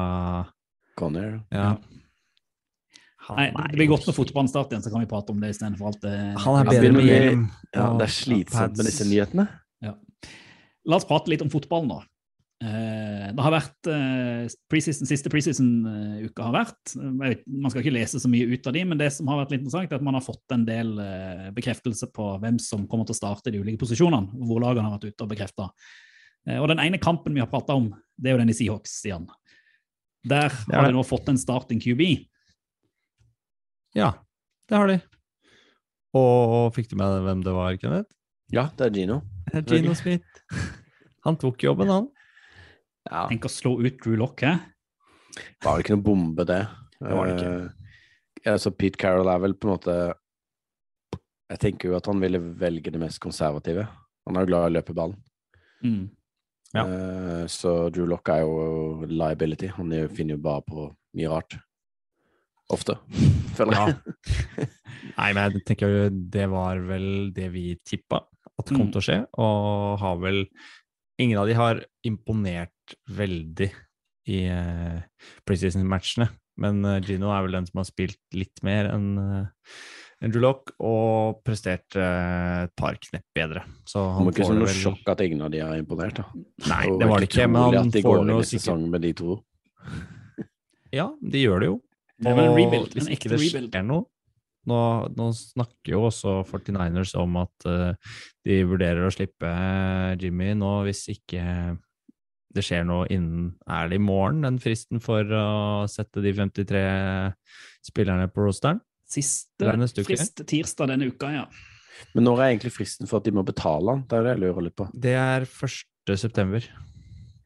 [1.00, 1.38] Conner.
[1.54, 1.76] ja.
[3.34, 5.90] Nei, det blir godt når fotballen starter igjen, så kan vi prate om det istedenfor
[5.90, 7.46] alt det Han er bedre med hjelm.
[7.74, 9.48] Ja, det er slitsomt med disse nyhetene.
[10.86, 12.04] La oss prate litt om fotballen, nå.
[12.64, 16.94] Eh, det har vært eh, preseason, Siste preseason-uka har vært.
[17.20, 19.56] Vet, man skal ikke lese så mye ut av de, men det som har vært
[19.56, 23.10] litt interessant, er at man har fått en del eh, bekreftelse på hvem som kommer
[23.10, 25.72] til å starte i de ulike posisjonene, hvor lagene har vært ute og bekrefta.
[26.46, 29.00] Eh, og den ene kampen vi har prata om, det er jo den i Seahawks,
[29.02, 29.28] Stian.
[30.26, 32.06] Der er har de nå fått en starting QB.
[33.96, 34.12] Ja,
[34.70, 35.00] det har de.
[36.16, 38.12] Og fikk du med hvem det var, Kenneth?
[38.54, 39.22] Ja, det er Gino.
[39.68, 40.44] Gino Smith.
[41.26, 42.12] Han tok jobben, han.
[43.10, 44.60] Ja, Tenk å slå ut Drew Lock, hæ?
[45.64, 46.60] var det ikke noe bombe, det.
[47.00, 47.54] Det var det ikke.
[48.44, 49.96] Eh, altså, Pete Carroll er vel på en måte
[51.50, 53.88] Jeg tenker jo at han ville velge det mest konservative.
[54.26, 55.18] Han er jo glad i å løpe ballen.
[55.86, 56.06] Mm.
[56.76, 56.86] Ja.
[56.86, 59.70] Uh, så Drew Lock er jo liability.
[59.76, 61.58] Han er finner jo bare på mye rart.
[62.74, 62.96] Ofte,
[63.58, 63.86] føler Ja.
[63.92, 64.68] jeg.
[65.20, 68.24] Nei, men jeg tenker jo det var vel det vi tippa
[68.58, 68.92] at kom Mm.
[68.96, 70.46] til å skje, og har vel
[71.18, 73.70] Ingen av de har imponert veldig
[74.28, 75.00] i uh,
[75.48, 76.26] preseason-matchene,
[76.60, 79.46] men uh, Gino er vel den som har spilt litt mer enn uh,
[80.20, 83.64] Andrew Lock, og prestert eh, et par knepp bedre.
[83.88, 86.20] Så Det var ikke får som noe vel sjokk at ingen av de har imponert.
[86.20, 86.28] da.
[86.72, 89.36] Nei, det var det ikke, men han får i sikkert sesong med de to.
[90.96, 91.76] Ja, de gjør det jo.
[92.24, 93.72] Og rebuild, Hvis en ikke det rebuild.
[93.74, 94.06] skjer noe
[94.70, 94.80] nå,
[95.14, 100.72] nå snakker jo også 49ers om at uh, de vurderer å slippe eh, Jimmy nå
[100.88, 101.44] hvis ikke
[102.56, 105.48] det skjer noe innen Er det i morgen, den fristen for å
[105.92, 106.84] sette de 53
[107.86, 108.80] spillerne på rosteren?
[109.06, 109.74] Siste
[110.08, 111.44] frist tirsdag denne uka, ja.
[112.16, 114.06] Men når er egentlig fristen for at de må betale han?
[114.08, 114.88] Det er det jeg lurer litt på.
[114.92, 116.16] Det er 1.
[116.20, 116.66] september.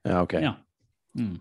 [0.06, 0.38] Ja, ok.
[0.46, 0.54] ja.
[1.18, 1.36] Mm.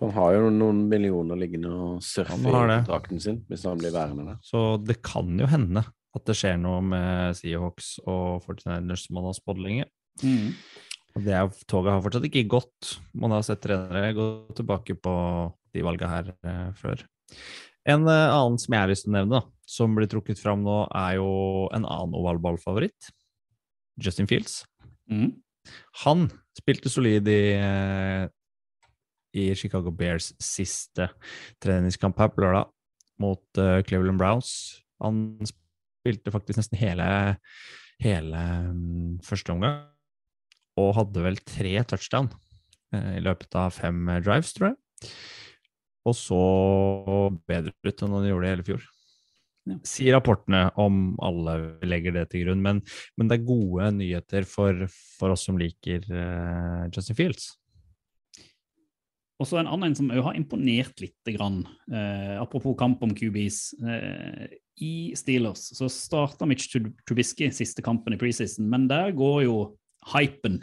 [0.00, 3.92] For han har jo noen millioner liggende og surfer i kontrakten sin, hvis han blir
[3.92, 4.38] værende der.
[4.40, 5.84] Så det kan jo hende
[6.16, 9.84] at det skjer noe med Seahawks og 49ers som man har spådd lenge.
[10.24, 10.54] Mm.
[11.20, 12.94] Det er, toget har fortsatt ikke gått.
[13.12, 15.12] Man har sett trenere gå tilbake på
[15.74, 17.04] de valga her eh, før.
[17.88, 20.64] En eh, annen som jeg har lyst til å nevne, da, som blir trukket fram
[20.64, 21.30] nå, er jo
[21.76, 23.12] en annen ovalballfavoritt.
[24.00, 24.62] Justin Fields.
[25.10, 25.34] Mm.
[26.06, 28.30] Han spilte solid i, eh,
[29.36, 31.08] i Chicago Bears siste
[31.62, 32.70] treningskamp her på lørdag
[33.20, 34.52] mot uh, Cleveland Browns.
[35.02, 37.08] Han spilte faktisk nesten hele,
[38.02, 39.82] hele um, første omgang,
[40.80, 42.30] og hadde vel tre touchdown
[42.94, 45.10] uh, i løpet av fem drives, tror jeg.
[46.08, 46.40] og så
[47.48, 48.88] bedre ut enn han gjorde i hele fjor.
[49.68, 49.76] Ja.
[49.84, 52.80] Sier rapportene om alle legger det til grunn, men,
[53.20, 54.86] men det er gode nyheter for,
[55.18, 57.52] for oss som liker uh, Justin Fields.
[59.40, 63.60] Og så en annen som òg har imponert litt, grann, eh, apropos kamp om QBs.
[63.80, 66.68] Eh, I Steelers så starta Mitch
[67.08, 69.56] Trubisky siste kampen i preseason, men der går jo
[70.12, 70.60] hypen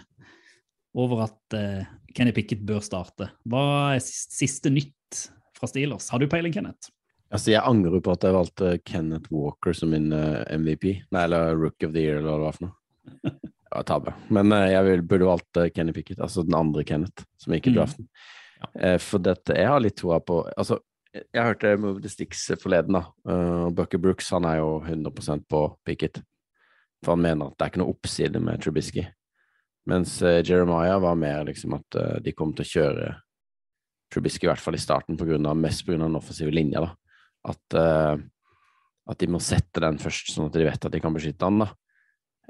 [0.97, 3.31] over at eh, Kenny Pickett bør starte.
[3.49, 5.25] Hva er siste, nytt
[5.57, 6.11] fra Steelers?
[6.13, 6.93] Har du peiling, Kenneth?
[7.33, 10.91] Altså, jeg angrer på at jeg valgte Kenneth Walker som min eh, MVP.
[11.09, 13.37] Nei, eller Rook of the Year, eller hva det var for noe.
[13.67, 14.13] Ja, tabbe.
[14.31, 17.73] Men eh, jeg burde valgt eh, Kenny Pickett, altså den andre Kenneth, som gikk i
[17.75, 18.07] Mm.
[18.59, 18.83] Draften.
[18.83, 20.79] Eh, for dette, jeg har litt troa på Altså,
[21.17, 23.05] jeg hørte Move the Sticks forleden, da.
[23.25, 26.19] Uh, Bucker Brooks han er jo 100% på Pickett.
[27.05, 29.05] For han mener at det er ikke noe oppside med Trubisky.
[29.87, 33.11] Mens eh, Jeremiah var mer liksom at eh, de kom til å kjøre
[34.11, 35.97] Trubisky i hvert fall i starten, på grunn av, mest pga.
[36.01, 36.83] den offensive linja.
[36.83, 36.91] da
[37.47, 38.15] at, uh,
[39.07, 41.63] at de må sette den først, sånn at de vet at de kan beskytte han.
[41.63, 41.69] da.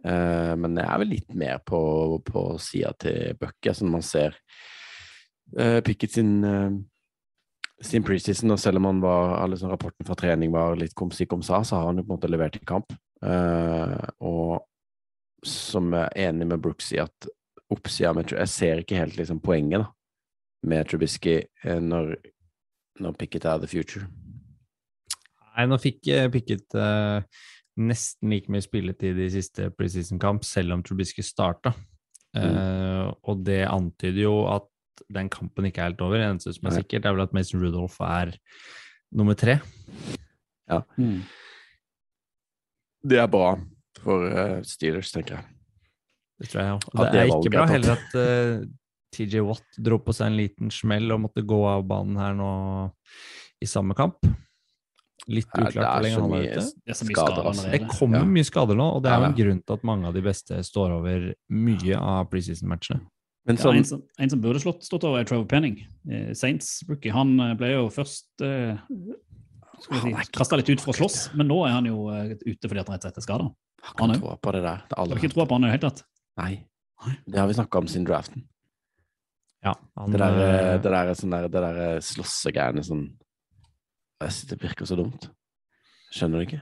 [0.02, 1.80] Uh, men jeg er vel litt mer på,
[2.26, 4.38] på sida til Bucky, som man ser
[5.60, 6.72] uh, Pickett sin, uh,
[7.84, 11.12] sin preseason, og selv om han var, alle sånne rapporten fra trening var litt kom
[11.14, 12.94] si kom så har han jo på en måte levert i kamp.
[13.24, 14.64] Uh, og
[15.46, 17.30] som er enig med Brooks i at
[17.74, 19.88] oppsida med Jeg ser ikke helt liksom poenget da,
[20.68, 22.16] med Trubisky når,
[23.00, 24.08] når Pickett er the future.
[25.58, 27.22] Nei, nå fikk Pickett uh,
[27.78, 31.74] nesten like mye spilletid i siste preseason-kamp, selv om Trubisky starta.
[32.38, 34.68] Eh, og det antyder jo at
[35.14, 36.20] den kampen ikke er helt over.
[36.20, 36.82] Det eneste som er Nei.
[36.82, 38.34] sikkert, er vel at Mason Rudolph er
[39.16, 39.60] nummer tre.
[40.98, 41.22] Mm.
[43.08, 43.54] Det er bra
[44.04, 45.54] for uh, Steelers, tenker jeg.
[46.38, 46.90] Det tror jeg òg.
[46.90, 46.98] Ja.
[46.98, 48.68] Det det er ikke bra er heller at uh,
[49.16, 52.52] TJ Watt dro på seg en liten smell og måtte gå av banen her nå
[53.64, 54.20] i samme kamp.
[55.28, 56.66] Litt uklart hvor lenge han er ute.
[56.86, 57.72] Det er så mye Skader, skader altså.
[57.74, 58.28] Det kommer Ja.
[58.38, 60.60] mye skader nå, og det er jo en grunn til at mange av de beste
[60.64, 63.02] står over mye av preseason-matchene.
[63.48, 65.80] Men Ja, sånn, en, som, en som burde slått, stått over, er Trevor Penning.
[66.12, 67.14] Eh, Saints rookie.
[67.16, 68.76] Han eh, ble jo først eh,
[69.86, 72.84] si, kasta litt ut for å slåss, men nå er han jo eh, ute fordi
[72.84, 73.48] at han rett og slett er skada.
[73.88, 74.84] har han ikke tro på det der.
[74.84, 76.04] Det Har aldri ikke tro på han i det hele tatt?
[76.42, 76.52] Nei.
[77.24, 78.44] Det har vi snakka om siden draften.
[79.64, 83.08] Ja, han, Det der, eh, eh, det der, er sånn der, det der slåssegreiene sånn
[84.20, 85.30] Det virker så dumt.
[86.12, 86.62] Skjønner du ikke?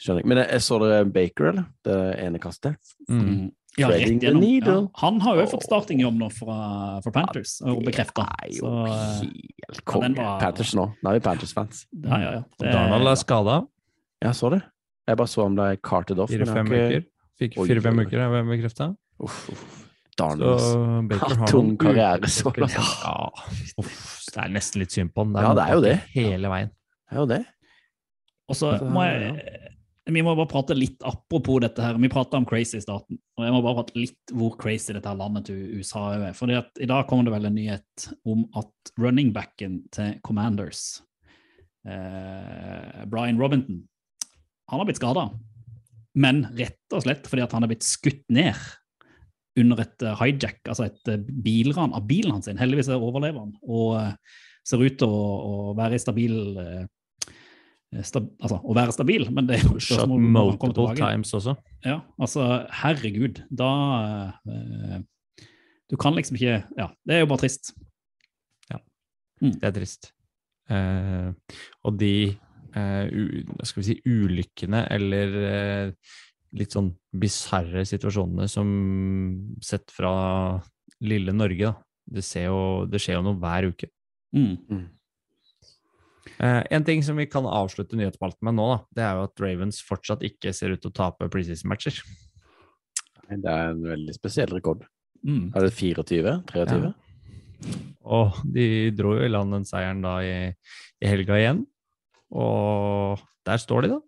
[0.00, 0.30] Skjønner ikke.
[0.30, 1.68] Men jeg, jeg så dere Baker, eller?
[1.84, 2.96] Det ene kastet?
[3.10, 3.46] mm.
[3.78, 4.42] Ja, rett gjennom.
[4.64, 6.56] Ja, han har jo fått startingjobb nå fra,
[7.04, 8.24] fra Panthers, og bekrefta.
[8.24, 9.32] Det er jo Så eh,
[9.66, 10.14] helt konge.
[10.16, 10.86] var- Panthers nå.
[11.02, 11.86] Nå er vi Panthers-fans.
[12.04, 12.42] ja, ja, ja.
[12.58, 13.66] Det- Darnold er skada.
[14.22, 14.62] Jeg så det.
[15.06, 16.30] Jeg bare så om det er carted off.
[16.30, 17.04] Fire-fem ikke- uker.
[17.38, 18.96] Fikk fire-fem uker, er bekrefta.
[19.20, 19.82] Uff, uff.
[20.18, 22.72] Har tung karriere så langt.
[22.72, 23.28] Ja,
[23.78, 25.34] uff, det er nesten litt synd på han.
[25.44, 25.96] Ja, det er jo det.
[26.14, 26.70] Hele veien.
[27.10, 27.44] Det er jo det.
[28.48, 29.34] Og så Så, må jeg
[30.06, 31.96] Vi må bare prate litt apropos dette her.
[31.98, 33.18] Vi prata om crazy i starten.
[33.34, 36.36] og Jeg må bare prate litt hvor crazy dette landet til USA er.
[36.36, 41.02] Fordi at I dag kom det vel en nyhet om at running backen til Commanders,
[41.88, 43.82] eh, Brian Robinson,
[44.70, 45.28] han har blitt skada.
[46.16, 48.54] Men rett og slett fordi at han er blitt skutt ned
[49.58, 52.46] under et eh, hijack, altså et eh, bilran av bilen hans.
[52.46, 54.12] Heldigvis overlever han og eh,
[54.66, 56.84] ser ut til å, å være i stabil eh,
[57.94, 60.98] altså, å være stabil, men det er jo Shot spørsmål kommer multiple tilbake.
[61.00, 61.54] times også.
[61.86, 62.46] Ja, altså,
[62.82, 63.70] herregud, da
[64.48, 64.98] eh,
[65.90, 67.72] Du kan liksom ikke Ja, det er jo bare trist.
[68.70, 68.80] Ja,
[69.40, 70.12] Det er trist.
[70.68, 71.30] Eh,
[71.86, 72.12] og de
[72.74, 75.92] eh, u, skal vi si, ulykkene eller eh,
[76.56, 78.68] litt sånn bisarre situasjonene som
[79.62, 80.60] sett fra
[81.04, 81.74] lille Norge, da.
[82.06, 83.88] Det, ser jo, det skjer jo noe hver uke.
[84.36, 84.84] Mm.
[86.36, 89.42] Eh, en ting som vi kan avslutte nyhetsspalten med nå, da, det er jo at
[89.42, 92.02] Ravens fortsatt ikke ser ut til å tape preseason-matcher.
[93.26, 94.84] Det er en veldig spesiell rekord.
[95.26, 95.50] Mm.
[95.56, 96.34] Er det 24?
[96.52, 96.90] 23?
[96.90, 96.92] Ja.
[98.06, 100.34] Og de dro jo i land den seieren da i,
[101.02, 101.64] i helga igjen.
[102.36, 104.00] Og der står de, da.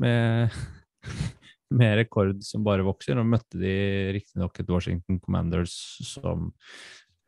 [0.00, 0.56] Med,
[1.82, 3.20] med rekord som bare vokser.
[3.20, 3.74] Og møtte de
[4.16, 5.76] riktignok et Washington Commanders
[6.08, 6.50] som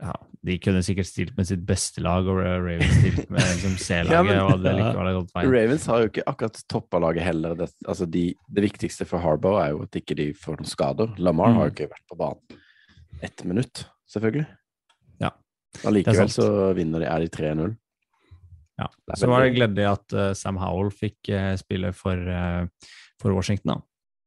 [0.02, 0.12] ja,
[0.42, 4.32] De kunne sikkert stilt med sitt beste lag, og Ravens stilt med liksom C-laget.
[4.34, 5.44] Ja, ja.
[5.46, 7.54] Ravens har jo ikke akkurat toppa laget heller.
[7.58, 11.14] Det, altså de, det viktigste for Harbour er jo at ikke de får noen skader.
[11.22, 11.60] Lamar Mm.
[11.60, 12.58] har jo ikke vært på banen
[13.22, 14.48] ett minutt, selvfølgelig.
[15.22, 15.30] Ja,
[15.86, 17.76] Allikevel så vinner de, er de 3-0.
[18.82, 18.88] Ja.
[19.14, 22.66] Så var det gledelig at uh, Sam Howell fikk uh, spille for, uh,
[23.22, 23.78] for Washington, da.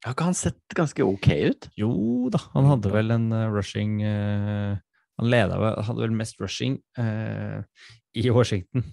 [0.06, 1.68] Har ikke han sett ganske ok ut?
[1.76, 1.92] Jo
[2.32, 3.98] da, han hadde vel en rushing,
[5.20, 7.62] Han leda, vel- hadde vel mest rushing eh,
[8.20, 8.84] i Washington.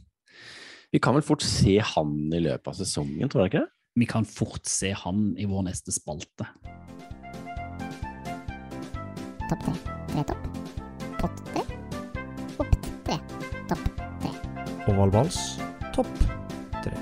[0.92, 3.64] Vi kan vel fort se han i løpet av sesongen, tror jeg ikke?
[3.98, 6.46] Vi kan fort se han i vår neste spalte.
[9.48, 9.74] Topp tre.
[10.12, 10.46] Tre topp.
[11.20, 11.64] Topp tre.
[12.62, 12.76] Opp
[13.08, 13.18] tre.
[13.68, 13.84] Topp
[14.22, 14.32] tre.
[14.92, 15.40] Ovalvals,
[15.96, 16.12] topp
[16.82, 16.94] tre.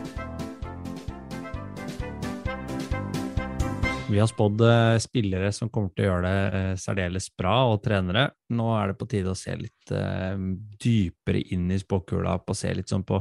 [4.10, 7.82] Vi har spådd eh, spillere som kommer til å gjøre det eh, særdeles bra, og
[7.84, 8.24] trenere.
[8.50, 10.40] Nå er det på tide å se litt eh,
[10.82, 13.20] dypere inn i spåkula, på å se litt sånn på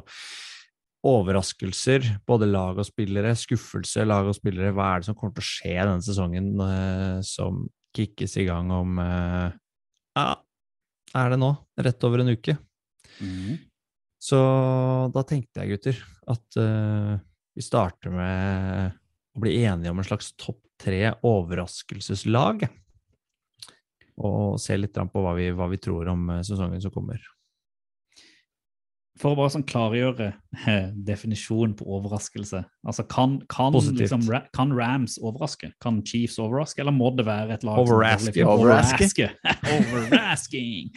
[1.06, 4.74] overraskelser, både lag og spillere, skuffelse, lag og spillere.
[4.74, 6.50] Hva er det som kommer til å skje denne sesongen
[7.24, 7.62] som
[7.96, 10.26] kickes i gang om Ja,
[11.22, 11.54] er det nå?
[11.80, 12.58] Rett over en uke.
[14.20, 14.40] Så
[15.14, 17.16] da tenkte jeg, gutter, at uh,
[17.56, 18.98] vi starter med
[19.38, 22.68] å bli enige om en slags topp tre overraskelseslag.
[24.20, 27.22] Og se litt på hva vi, hva vi tror om eh, sesongen som kommer.
[29.20, 30.30] For å bare sånn klargjøre
[30.64, 32.62] eh, definisjonen på overraskelse.
[32.88, 34.24] Altså, kan, kan, liksom,
[34.56, 35.74] kan Rams overraske?
[35.84, 36.80] Kan Chiefs overraske?
[36.84, 38.46] Eller må det være et lag Overraske.
[38.48, 39.28] Overraske.
[39.76, 40.94] Overrasking!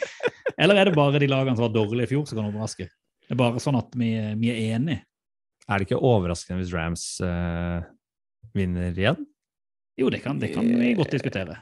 [0.55, 2.87] Eller er det bare de lagene som var dårlige i fjor, som kan overraske?
[3.27, 5.03] Det er bare sånn at vi, vi er enige.
[5.67, 7.83] Er det ikke overraskende hvis Rams uh,
[8.55, 9.19] vinner igjen?
[10.01, 11.59] Jo, det kan, det kan vi godt diskutere.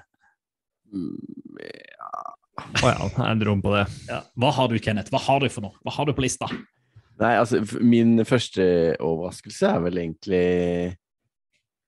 [0.91, 2.27] Ja.
[2.61, 3.87] Å ja, det er en rom på det.
[4.11, 4.21] Ja.
[4.39, 5.11] Hva har du, Kenneth?
[5.13, 5.79] Hva har du for noe?
[5.87, 6.49] Hva har du på lista?
[7.21, 8.65] Nei, altså, min første
[8.97, 10.45] overraskelse er vel egentlig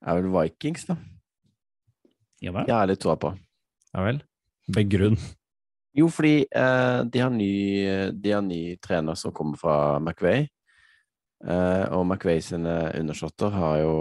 [0.03, 0.99] Er vel Vikings, da.
[2.43, 2.67] Ja vel?
[2.67, 3.31] Jeg har litt troa på.
[3.95, 4.19] Ja vel?
[4.73, 5.19] Begrunn.
[5.95, 7.53] Jo, fordi eh, de, har ny,
[8.17, 10.47] de har ny trener som kommer fra McVay.
[11.43, 13.97] Eh, og McVay sine undersåtter har jo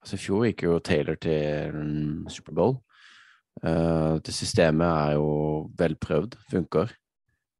[0.00, 2.78] Altså, i fjor gikk jo Taylor til mm, Superbowl.
[3.60, 5.30] Uh, det systemet er jo
[5.78, 6.94] velprøvd, funker.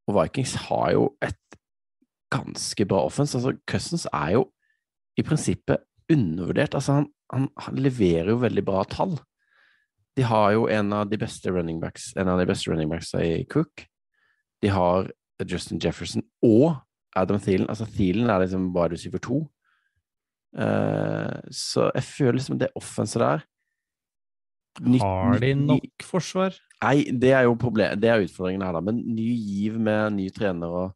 [0.09, 1.37] Og Vikings har jo et
[2.33, 3.37] ganske bra offense.
[3.37, 4.47] Altså, Cousins er jo
[5.17, 6.75] i prinsippet undervurdert.
[6.75, 9.19] Altså, han, han, han leverer jo veldig bra tall.
[10.17, 13.13] De har jo en av de beste running backs, en av de beste running backs
[13.15, 13.85] i Cook.
[14.61, 15.11] De har
[15.47, 16.75] Justin Jefferson og
[17.15, 17.69] Adam Thielen.
[17.69, 19.45] Altså, Thielen er liksom bare receiver to.
[20.51, 23.45] Eh, så jeg føler liksom det offenset der
[24.81, 26.55] nytt- Har de nok forsvar?
[26.81, 28.81] Nei, det er jo problem, det er utfordringen her, da.
[28.81, 30.93] Men ny giv med ny trener og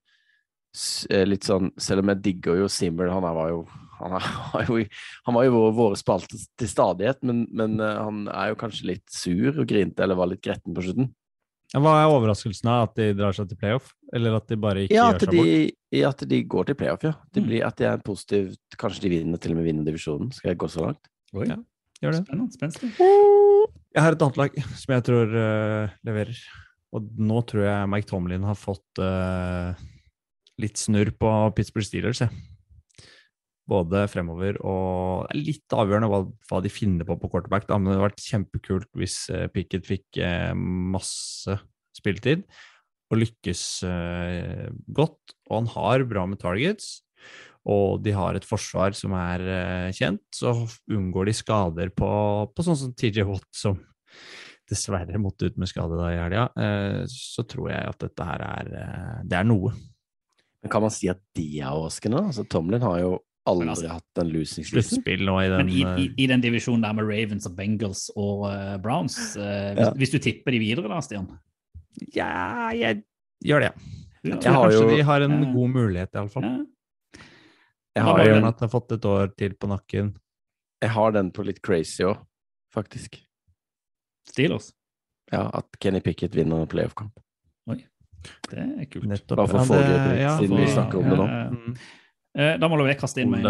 [1.10, 3.66] eh, litt sånn Selv om jeg digger jo Simmer, han var jo
[4.00, 4.12] han,
[4.54, 4.82] var jo,
[5.26, 8.90] han var jo vår, våre spalte til stadighet, men, men eh, han er jo kanskje
[8.92, 11.14] litt sur og grinte eller var litt gretten på slutten.
[11.76, 13.90] Ja, Hva er overraskelsen av at de drar seg til playoff?
[14.16, 15.80] Eller at de bare ikke Ja, gjør seg seg bort?
[16.00, 17.12] ja, at de går til playoff, ja.
[17.36, 17.48] Det Mm.
[17.50, 20.32] blir, at de er positive, Kanskje de vinner, til og med vinner divisjonen.
[20.34, 21.04] Skal jeg gå så langt?
[21.36, 21.58] Oi, Ja.
[22.04, 22.26] Gjør det.
[22.28, 22.52] Spennende.
[22.56, 23.68] spennende.
[23.96, 26.38] Jeg har et annet lag som jeg tror uh, leverer.
[26.94, 29.74] Og nå tror jeg Mike Tomlin har fått uh,
[30.60, 32.20] litt snurr på Pittsburgh Steelers.
[32.24, 32.30] Jeg.
[33.66, 36.20] Både fremover og Det er litt avgjørende hva,
[36.52, 37.66] hva de finner på på quarterback.
[37.70, 37.80] Da.
[37.80, 41.58] Men det hadde vært kjempekult hvis eh, Pickett fikk eh, masse
[41.98, 42.46] spilletid
[43.14, 45.36] og lykkes eh, godt.
[45.50, 47.00] Og han har bra med targets.
[47.66, 50.54] Og de har et forsvar som er eh, kjent, så
[50.92, 52.10] unngår de skader på,
[52.54, 53.80] på sånn som TJ Watt, som
[54.70, 56.46] dessverre måtte ut med skade da i helga.
[56.54, 59.74] Eh, så tror jeg at dette her er eh, Det er noe.
[60.62, 62.22] Men kan man si at de er overraskende?
[62.30, 63.16] Altså, Tomlin har jo
[63.48, 64.82] aldri altså- hatt en losing season.
[64.82, 68.10] Sluttspill i den Men i, i, eh, i den divisjonen der med Ravens og Bengals
[68.16, 69.44] og uh, Browns, uh,
[69.76, 69.92] hvis, Ja.
[69.94, 71.28] hvis du tipper de videre da, Stian?
[72.16, 73.04] Ja, jeg
[73.46, 73.74] gjør det.
[74.26, 76.44] Jeg tror har kanskje jo- de har en uh, god mulighet, iallfall.
[76.44, 76.66] Ja.
[77.96, 80.16] Jeg har, jo, at de har fått et år til på nakken.
[80.82, 82.18] jeg har den på litt crazy òg,
[82.74, 83.22] faktisk.
[84.28, 84.74] Steelers.
[85.32, 87.14] Ja, At Kenny Pickett vinner en playoff-kamp.
[87.70, 87.86] Oi,
[88.50, 89.06] Det er kult.
[89.06, 89.38] Nettopp.
[89.38, 91.78] Bare for å få det- ut, siden vi snakker om det nå.
[92.36, 93.44] Eh, Da må jeg kaste inn meg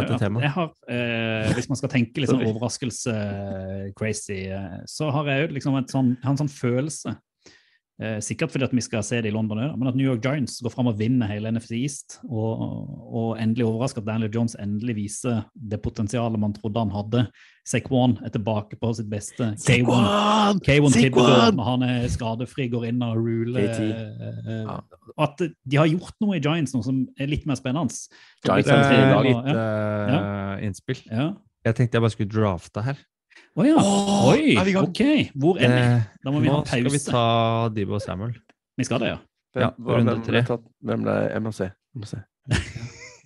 [0.45, 5.53] jeg har, eh, Hvis man skal tenke litt sånn overraskelse-crazy, eh, så har jeg jo
[5.55, 7.15] liksom et sånn, en sånn følelse
[8.01, 10.21] eh, Sikkert fordi at vi skal se det i London òg, men at New York
[10.25, 12.63] Giants går fram og vinner hele NFC East, og,
[13.15, 17.25] og endelig overrasker at Daniel Jones endelig viser det potensialet man trodde han hadde.
[17.65, 19.47] Saquon er tilbake på sitt beste.
[19.65, 23.69] K1 K1 han er skadefri, går inn og ruler.
[23.71, 23.81] KT.
[23.89, 24.79] eh, Ja.
[25.17, 27.93] At de har gjort noe i Giants nå som er litt mer spennende.
[28.45, 29.25] Giants har lag.
[29.25, 30.19] litt Ja.
[30.59, 31.01] eh, innspill.
[31.09, 31.33] Ja.
[31.65, 32.97] Jeg tenkte jeg bare skulle drafte her.
[33.55, 33.75] Å ja.
[33.79, 35.01] Oh, Oi, er vi ok.
[35.39, 35.81] Hvor er vi?
[35.85, 37.23] Eh, Da må vi ha Nå skal vi ta
[37.71, 38.33] Dibo og Samuel.
[38.77, 39.19] Vi skal det, ja.
[39.55, 40.41] Ja, Hvem, hva- runde hvem, tre.
[40.49, 41.69] tatt- hvem ble Jeg må se.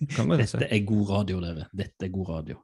[0.00, 1.66] Dette er god radio, dere.
[1.76, 2.60] Dette er god radio.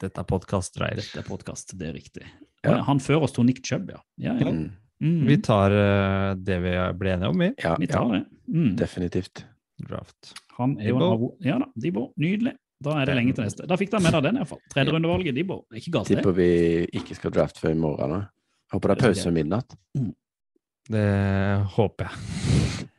[0.00, 0.96] Dette er podkast, Reir.
[1.02, 2.24] Dette er podkast, det er riktig.
[2.64, 2.78] Ja.
[2.88, 4.00] Han fører oss til Nick Chubb, ja.
[4.18, 4.50] ja, ja.
[4.50, 4.70] Mm.
[5.04, 5.20] Mm.
[5.28, 8.24] Vi tar uh, det vi ble enige om i Ja, Vi tar ja det.
[8.50, 8.72] Mm.
[8.80, 9.44] definitivt.
[9.78, 10.32] draft.
[10.56, 12.08] Han er jo en avo- Ja da, Dibo.
[12.18, 12.56] Nydelig.
[12.84, 13.66] Da er det lenge til neste.
[13.66, 14.60] Da fikk de med deg den, iallfall.
[14.70, 15.64] Tredje de bor.
[15.74, 16.20] Ikke galt, det.
[16.20, 16.50] Tipper vi
[17.00, 18.14] ikke skal drafte før i morgen.
[18.14, 18.20] Da.
[18.74, 19.74] Håper det er pause ved midnatt.
[20.88, 21.08] Det
[21.74, 22.86] håper jeg.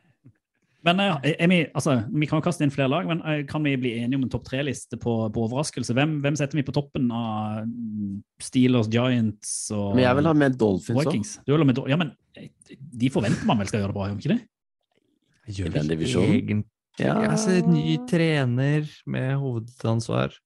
[0.86, 3.60] Men eh, er vi, altså, vi kan jo kaste inn flere lag, men eh, kan
[3.66, 5.92] vi bli enige om en topp tre-liste på, på overraskelse?
[5.96, 10.34] Hvem, hvem setter vi på toppen av mm, Steelers, Giants og Men jeg vil ha
[10.40, 11.02] med Dolphins òg.
[11.10, 11.34] Vikings?
[11.44, 14.08] Du vil ha med, ja, men eh, de forventer man vel skal gjøre det bra,
[14.08, 15.54] gjør de ikke det?
[15.58, 16.64] Gjør I den vi divisjonen?
[17.00, 17.16] Ja.
[17.30, 20.36] Altså, ny trener med hovedansvar.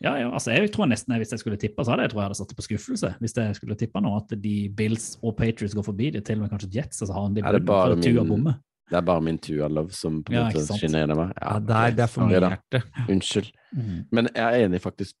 [0.00, 2.30] Ja, ja, altså jeg tror nesten Hvis jeg skulle tippa, så hadde jeg tror jeg
[2.30, 3.12] hadde satt det på skuffelse.
[3.20, 6.46] Hvis jeg skulle tippa nå at de Bills og Patriots går forbi det, til og
[6.46, 8.54] med kanskje Jets, altså har en Er det bare for min-.
[8.90, 11.34] Det er bare min Tua Love som på en Ja, måte sjenerer meg.
[11.36, 12.80] Ja, der, det er for mye hjerte.
[13.06, 13.52] Unnskyld.
[13.76, 13.98] Mm.
[14.10, 15.14] Men jeg er enig faktisk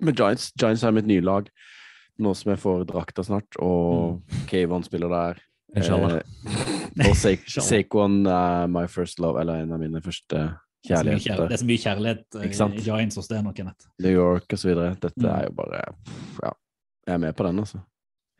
[0.00, 0.52] med Giants.
[0.60, 1.50] Giants er mitt nye lag
[2.22, 5.42] nå som jeg får drakta snart, og Kayvon spiller der.
[5.74, 6.20] Inshallah.
[6.20, 10.42] Eh, og Sa Saquon er my first love, eller en av mine første
[10.84, 11.48] Det er så mye kjærlighet, kjærligheter.
[11.48, 13.86] det er så mye kjærlighet eh, i Giants hos deg nå, Kenneth.
[14.04, 14.94] New York videre.
[15.00, 15.30] Dette Mm.
[15.32, 15.82] er jo bare
[16.42, 16.52] Ja.
[17.06, 17.80] Jeg er med på den, altså.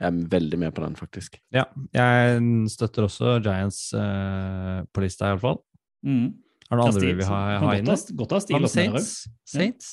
[0.01, 1.39] Jeg er veldig med på den, faktisk.
[1.53, 2.41] Ja, jeg
[2.73, 5.59] støtter også Giants uh, på lista, iallfall.
[6.05, 6.33] Mm.
[6.71, 7.97] Er det noen andre vi har vil ha, ha inne?
[8.17, 8.69] Godt ha stil òg.
[8.73, 9.29] Saints?
[9.47, 9.91] Saints?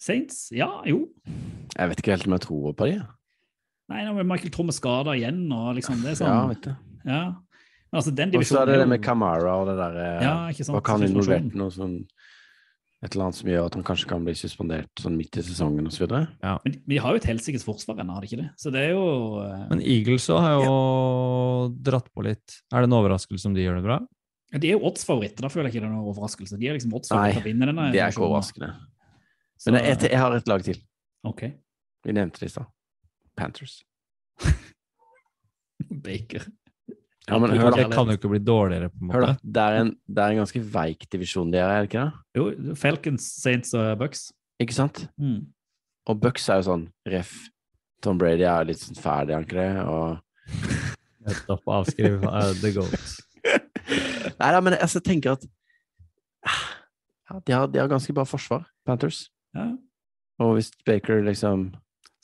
[0.00, 1.08] Saints, ja, jo.
[1.76, 2.98] Jeg vet ikke helt om jeg tror på de.
[3.92, 6.74] Nei, nå er Michael Tromme skada igjen, og liksom det er Ja, sånn vet du.
[7.04, 7.22] Ja.
[7.94, 10.64] Men altså, den Og så er det det med Kamara og det der Ja, ikke
[10.66, 11.14] sant, Hva kan suspensjon.
[11.14, 11.92] involvert noe sånn
[13.04, 15.86] Et eller annet som gjør at han kanskje kan bli suspendert sånn midt i sesongen
[15.86, 16.08] osv.
[16.08, 18.48] Men vi har jo et helsikes forsvar ennå, har de ikke det?
[18.58, 19.04] Så det er jo
[19.44, 20.72] eh, Men Eagles har jo
[21.84, 22.56] dratt på litt.
[22.72, 23.98] Er det en overraskelse om de gjør det bra?
[24.56, 26.56] De er jo oddsfavoritter, da føler jeg ikke det er noen overraskelse.
[26.58, 27.86] De er liksom Nei, oddsfavoritter til å vinne denne.
[27.92, 28.72] Det er ikke overraskende.
[29.58, 30.80] Så- Men jeg, jeg har et lag til.
[31.28, 31.42] Ok.
[32.08, 32.66] Vi nevnte det i stad.
[33.36, 33.82] Panthers.
[36.08, 36.48] Baker.
[37.24, 39.32] Ja, men hør, Det kan jo ikke bli dårligere, på en Hør da.
[39.32, 39.52] måte.
[39.56, 42.24] Det er en, det er en ganske veik divisjon de er, er det ikke det?
[42.36, 44.26] Jo, Falcons, Saints og Bucks.
[44.60, 45.06] Ikke sant?
[45.16, 45.46] Mm.
[46.10, 47.32] Og Bucks er jo sånn ref.
[48.04, 49.70] Tom Brady er litt sånn ferdig, er det?
[49.88, 50.18] Og
[51.24, 53.14] Nettopp avskriv uh, The Goat.
[54.40, 55.46] Nei da, men altså, jeg tenker at
[56.44, 59.30] ja, de, har, de har ganske bra forsvar, Panthers.
[59.56, 59.70] Ja.
[60.44, 61.70] Og hvis Baker liksom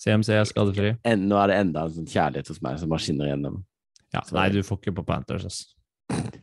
[0.01, 0.92] CMC er skadefri.
[1.20, 3.61] Nå er det enda en sånn kjærlighet hos meg som bare skinner gjennom.
[4.15, 5.61] Ja, nei, du får ikke på Panthers, ass.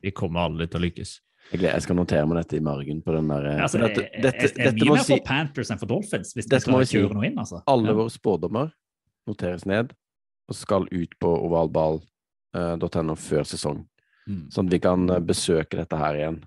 [0.01, 1.17] De kommer aldri til å lykkes.
[1.51, 4.41] Jeg, skal notere meg dette i margen på den der Altså, for dette, jeg, dette,
[4.43, 6.81] jeg, jeg er dette mye mer for Panthers enn for Dolphins, hvis de Dette må
[6.83, 7.15] skal vi si.
[7.15, 7.39] noe inn.
[7.39, 7.61] altså.
[7.71, 7.95] Alle Ja.
[8.01, 8.73] våre spådommer
[9.27, 9.93] noteres ned
[10.47, 13.81] og skal ut på ovalball.no før sesong.
[14.27, 14.43] Mm.
[14.51, 16.39] Sånn at vi kan eh, besøke dette her igjen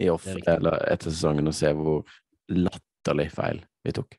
[0.00, 2.02] i off er eller etter sesongen og se hvor
[2.48, 4.16] latterlig feil vi tok.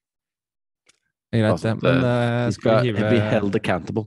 [1.33, 1.81] Greit, Altså, det.
[1.83, 4.05] Men uh, skal vi hive be held accountable.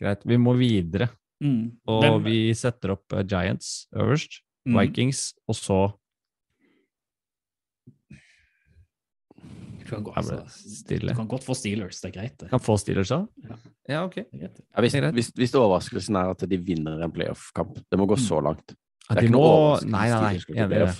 [0.00, 1.10] Greit, vi må videre.
[1.42, 1.72] Mm.
[1.88, 4.74] Og Hvem- vi setter opp eh, Giants øverst, Mm.
[4.76, 5.76] Vikings, og så
[9.80, 10.36] Du kan, gå, altså,
[11.00, 12.36] du kan godt få Steelers, det er greit.
[12.38, 12.50] det.
[12.50, 13.26] kan få Steelers da?
[13.48, 13.56] Ja.
[13.88, 14.16] Ja, ok.
[14.38, 14.48] Ja,
[14.84, 18.22] hvis, hvis, hvis overraskelsen er at de vinner en playoff-kamp Det må gå Mm.
[18.28, 18.66] så langt.
[18.68, 20.08] Det er de ikke må noe overraskelse Nei,
[20.68, 20.94] nei, nei.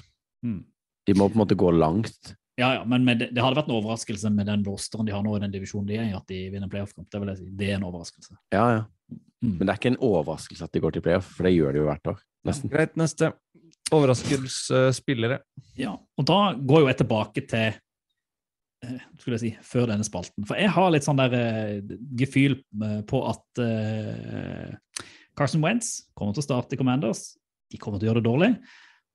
[0.44, 0.64] Mm.
[1.07, 2.34] De må på en måte gå langt.
[2.61, 5.22] Ja, ja, men med det, det hadde vært en overraskelse med den rosteren de har
[5.24, 7.08] nå i den divisjonen de er i, at de vinner playoff-kamp.
[7.08, 7.52] Det vil jeg si.
[7.56, 8.36] Det er en overraskelse.
[8.52, 8.82] Ja, ja.
[9.40, 9.54] Mm.
[9.54, 11.80] Men det er ikke en overraskelse at de går til playoff, for det gjør de
[11.80, 12.18] jo hvert år.
[12.48, 12.72] Nesten.
[12.72, 13.30] Greit, neste.
[13.90, 15.40] Overraskelsesspillere.
[15.80, 17.66] Ja, og da går jo jeg tilbake til
[18.84, 20.44] eh, skulle jeg si, før denne spalten.
[20.48, 25.08] For jeg har litt sånn der uh, gefühl eh, på at uh,
[25.38, 27.30] Carson Wentz kommer til å starte i Commanders.
[27.72, 28.52] De kommer til å gjøre det dårlig.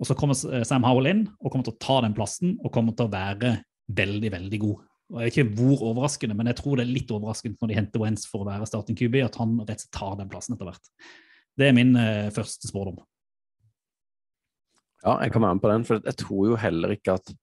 [0.01, 2.73] Og så kommer eh, Sam Howell inn og kommer til å ta den plassen og
[2.75, 3.55] kommer til å være
[3.95, 4.83] veldig, veldig god.
[5.13, 7.77] Og Jeg vet ikke hvor overraskende, men jeg tror det er litt overraskende når de
[7.77, 10.55] henter Wentz for å være starting QB, at han rett og slett tar den plassen
[10.55, 10.89] etter hvert.
[11.55, 12.97] Det er min eh, første spådom.
[15.05, 17.35] Ja, jeg kan være med på den, for jeg tror jo heller ikke at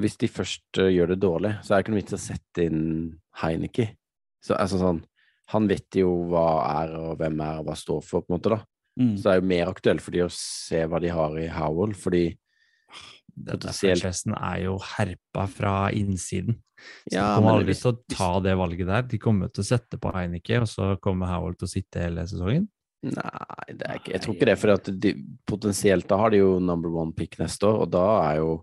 [0.00, 2.64] hvis de først uh, gjør det dårlig, så er det ikke noe vits å sette
[2.68, 2.80] inn
[3.40, 3.90] Heineke.
[4.44, 5.04] Så altså sånn
[5.52, 6.48] Han vet jo hva
[6.82, 8.58] er og hvem er og hva står for, på en måte, da.
[8.96, 9.14] Mm.
[9.16, 11.94] Så det er jo mer aktuelt for de å se hva de har i Howell,
[11.96, 12.26] fordi
[13.36, 16.56] Denne franchisen er jo herpa fra innsiden.
[17.04, 19.04] Så Ja, de kommer aldri til å ta det valget der.
[19.10, 22.24] De kommer til å sette på Heineke, og så kommer Howell til å sitte hele
[22.30, 22.64] sesongen.
[23.04, 24.56] Nei, det er ikke, jeg tror ikke det.
[24.62, 25.12] For at de,
[25.48, 28.54] potensielt da har de jo number one pick neste år, og da er jo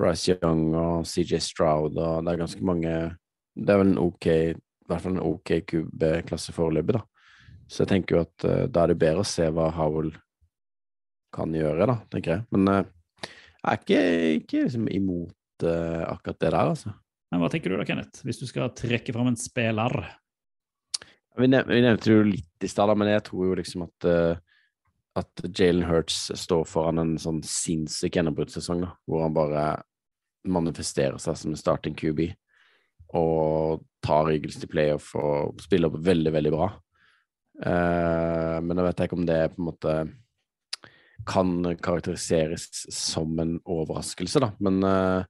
[0.00, 2.94] Bryce Young og CJ Stroud og det er ganske mange
[3.54, 4.54] Det er vel en ok i
[4.90, 7.04] hvert fall en ok QB-klasse foreløpig, da.
[7.68, 10.12] Så jeg tenker jo at uh, da er det bedre å se hva Howell
[11.34, 12.44] kan gjøre, da, tenker jeg.
[12.54, 12.82] Men uh,
[13.24, 14.02] jeg er ikke,
[14.40, 16.94] ikke liksom imot uh, akkurat det der, altså.
[17.32, 18.22] Men hva tenker du da, Kenneth?
[18.26, 19.96] Hvis du skal trekke fram en spiller?
[21.34, 24.10] Vi, nev vi nevnte jo litt i stad, men jeg tror jo liksom at
[25.14, 29.66] at Jalen Hurts står foran en sånn sinnssyk gjennombruddssesong, hvor han bare
[30.44, 32.26] manifesterer seg som en starting QB
[33.14, 36.68] og tar Eagles til playoff og spiller opp veldig, veldig bra.
[37.62, 39.94] Eh, men jeg vet ikke om det på en måte
[41.24, 44.50] kan karakteriseres som en overraskelse, da.
[44.60, 45.24] Men eh,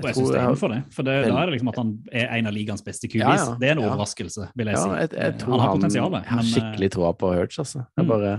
[0.00, 0.80] Og jeg syns det er innenfor det.
[0.94, 3.24] For det, men, da er det liksom at han er en av ligaens beste QBs.
[3.24, 3.88] Ja, ja, Det er en ja.
[3.90, 4.90] overraskelse, vil jeg Ja, si.
[5.00, 7.58] jeg, jeg tror han har han, potensial, jeg har men, eh, skikkelig troa på Hurch,
[7.64, 7.86] altså.
[7.96, 8.08] Jeg Mm.
[8.12, 8.32] bare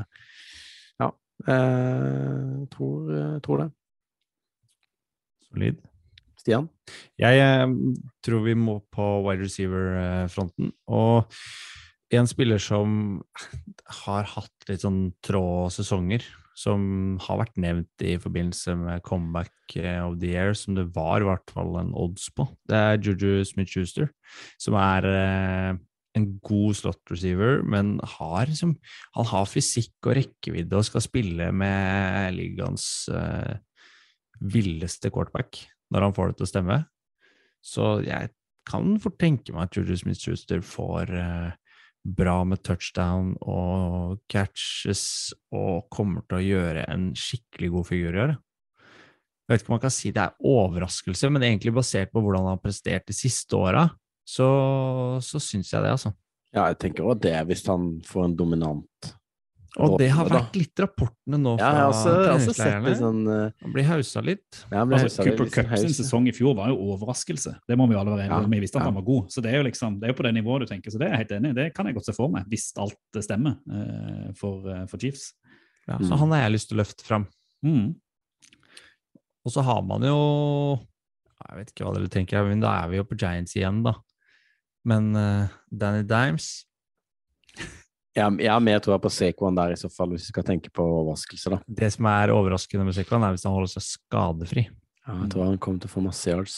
[1.02, 1.10] Ja.
[1.42, 3.72] Uh, tror, tror det.
[5.50, 5.82] Solid.
[6.38, 6.70] Stian?
[7.20, 7.70] Jeg
[8.26, 10.72] tror vi må på wide receiver-fronten.
[10.88, 11.26] Og
[12.12, 13.22] en spiller som
[14.04, 16.26] har hatt litt sånn trå sesonger,
[16.58, 21.24] som har vært nevnt i forbindelse med comeback eh, of the year, som det var
[21.24, 24.12] i hvert fall en odds på, det er Juju Smith-Schuster,
[24.62, 25.80] som er eh,
[26.20, 28.76] en god slot receiver, men har liksom
[29.16, 33.56] Han har fysikk og rekkevidde og skal spille med ligaens eh,
[34.42, 36.78] villeste quarterback når han får det til å stemme.
[37.62, 38.32] Så jeg
[38.68, 41.52] kan fort tenke meg at Juju Smith-Schuster får eh,
[42.02, 48.24] bra med touchdown og catches og kommer til å gjøre en skikkelig god figur i
[48.26, 48.34] år.
[49.46, 52.48] Jeg vet ikke om man kan si det er overraskelse, men egentlig basert på hvordan
[52.48, 53.86] han har prestert de siste åra,
[54.24, 54.48] så,
[55.22, 56.14] så syns jeg det, altså.
[56.56, 59.12] Ja, jeg tenker også det, hvis han får en dominant
[59.80, 62.90] Og det har vært litt rapportene nå Ja, fra jeg har også, også sett treningsleirene.
[62.90, 64.58] det sånn uh, Han blir hausa litt.
[64.72, 67.54] ja, men Altså, Cooper litt sånn Cup sin sesong i fjor var jo overraskelse.
[67.72, 68.52] Det må vi jo alle være enige Ja, om.
[68.52, 68.90] Vi visste at ja.
[68.92, 69.30] han var god.
[69.32, 70.92] Så det er jo liksom, det er på det nivået du tenker.
[70.92, 71.58] Så det er jeg helt enig i.
[71.62, 75.30] Det kan jeg godt se for meg, hvis alt stemmer uh, for, uh, for Chiefs.
[75.88, 76.18] Ja, så Mm.
[76.20, 77.28] han har jeg lyst til å løfte fram.
[77.64, 77.96] Mm.
[79.46, 80.18] Og så har man jo
[81.48, 83.96] Jeg vet ikke hva dere tenker, men da er vi jo på Giants igjen, da.
[84.86, 86.66] Men eh, Danny Dimes
[88.12, 90.72] Jeg, jeg har mer troa på Saquon der, i så fall, hvis vi skal tenke
[90.74, 91.60] på overraskelse, da.
[91.80, 94.66] Det som er overraskende med Sekwan, er hvis han holder seg skadefri.
[95.06, 96.58] Ja, jeg tror han kommer til å få masse yards.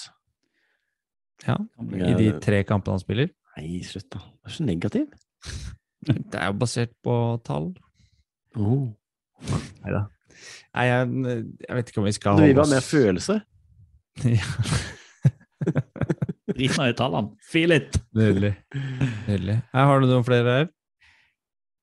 [1.45, 3.29] Ja, I de tre kampene han spiller.
[3.53, 4.23] Nei, slutt, da.
[4.23, 5.07] Du er så negativ.
[6.03, 7.13] Det er jo basert på
[7.47, 7.69] tall.
[8.59, 8.89] Oh.
[9.83, 10.01] Nei da.
[10.73, 13.41] Nei, jeg, jeg vet ikke om vi skal holde oss Du vil ha mer følelse?
[15.63, 15.73] Ja,
[16.53, 17.37] Drit nå i tallene.
[17.49, 17.95] Feel it!
[18.13, 18.51] Nydelig.
[19.29, 19.55] Nydelig.
[19.73, 20.67] Her har du noen flere her.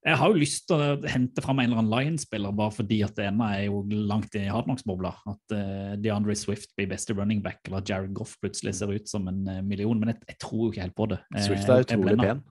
[0.00, 3.18] Jeg har jo lyst til å hente fram en eller annen Lions-spiller, bare fordi at
[3.18, 5.10] det ene er jo langt i hardknocks-bobla.
[5.28, 9.12] At uh, DeAndre Swift blir beste running back, eller at Jared Goff plutselig ser ut
[9.12, 10.00] som en eh, million.
[10.00, 11.20] Men jeg, jeg tror jo ikke helt på det.
[11.34, 12.42] Eh, Swift er utrolig pen.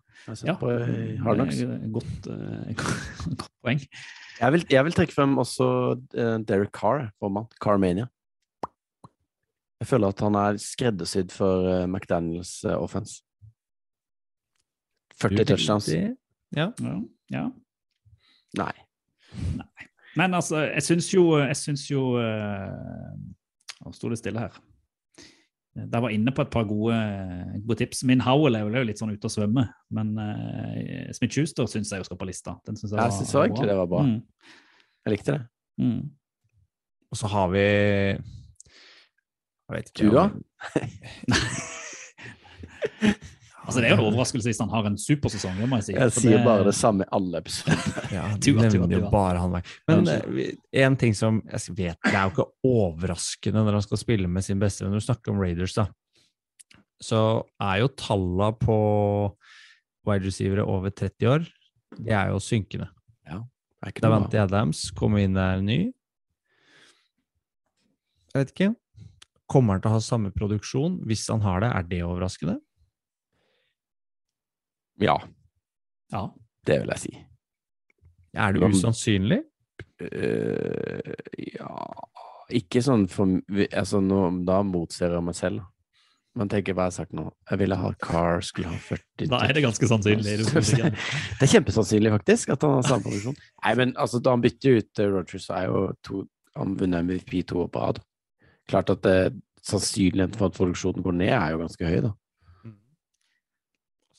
[0.45, 2.69] Ja, på eh, Godt, uh,
[3.41, 3.83] godt poeng.
[4.39, 5.65] Jeg vil, jeg vil trekke frem også
[6.13, 7.49] Derek Carr, formann.
[7.57, 8.05] Carmania.
[9.81, 13.23] Jeg føler at han er skreddersydd for McDaniels offense.
[15.17, 15.89] 40 touchdowns.
[15.89, 16.11] Ja.
[16.55, 16.69] Ja,
[17.31, 17.45] ja.
[18.57, 18.73] Nei.
[20.17, 23.13] Men altså, jeg syns jo Jeg syns jo uh,
[23.85, 24.55] Nå sto det stille her.
[25.79, 26.95] Der var inne på et par gode,
[27.63, 28.01] gode tips.
[28.09, 29.63] Min Howell er jo er litt sånn ute å svømme,
[29.95, 32.57] men uh, Smith Schuster syns jeg jo skal på lista.
[32.67, 34.01] Den synes jeg Jeg synes egentlig det var bra.
[34.03, 34.19] Mm.
[35.05, 35.43] Jeg likte det.
[35.79, 36.01] Mm.
[37.13, 37.63] Og så har vi
[39.69, 40.25] Jeg vet ikke Tua?
[40.25, 40.43] om-
[43.69, 45.93] Altså, det er jo en overraskelse hvis han har en supersesong, det må jeg si.
[45.95, 47.85] Jeg sier sier bare det samme i alle episoder.
[48.15, 49.57] Ja, du nevner jo bare han.
[49.89, 50.51] Men eh,
[50.81, 54.45] en ting som jeg vet Det er jo ikke overraskende når han skal spille med
[54.45, 54.87] sin beste.
[54.87, 55.85] Når du snakker om Raiders, da,
[56.99, 57.21] så
[57.63, 58.77] er jo talla på
[60.09, 61.45] wide receivere over 30 år
[61.99, 62.89] De er jo synkende.
[63.29, 65.79] Ja, Det er ikke Da noe venter Adams, kommer inn der ny.
[68.33, 68.71] Jeg vet ikke.
[69.49, 70.99] Kommer han til å ha samme produksjon?
[71.09, 72.59] Hvis han har det, er det overraskende?
[74.99, 75.17] Ja,
[76.11, 76.27] Ja.
[76.65, 77.13] det vil jeg si.
[78.35, 79.39] Er det usannsynlig?
[79.99, 81.71] Uh, ja
[82.55, 85.65] Ikke sånn for altså nå, Da motser jeg meg selv.
[86.37, 87.25] Men tenker hva jeg har sagt nå.
[87.49, 90.37] Jeg ville ha Car skulle ha 40 Da er det ganske sannsynlig.
[90.45, 90.91] Det.
[91.41, 93.35] Er kjempesannsynlig, faktisk, at han har samme produksjon.
[93.65, 96.23] Nei, men altså, da han bytter ut uh, Rogers, så er jo to,
[96.55, 97.99] han vunnet MVP to år på rad.
[98.69, 99.17] Klart at det,
[99.65, 102.13] sannsynligheten for at produksjonen går ned, er jo ganske høy, da.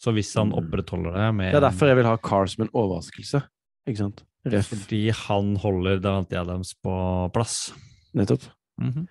[0.00, 0.56] Så hvis han Mm.
[0.62, 3.42] opprettholder det med Det er derfor jeg vil ha Carr som en overraskelse.
[3.86, 4.22] Ikke sant?
[4.46, 7.72] Ref, Fordi han holder Davante Adams på plass.
[8.16, 8.42] nettopp.
[8.80, 9.06] Mhm.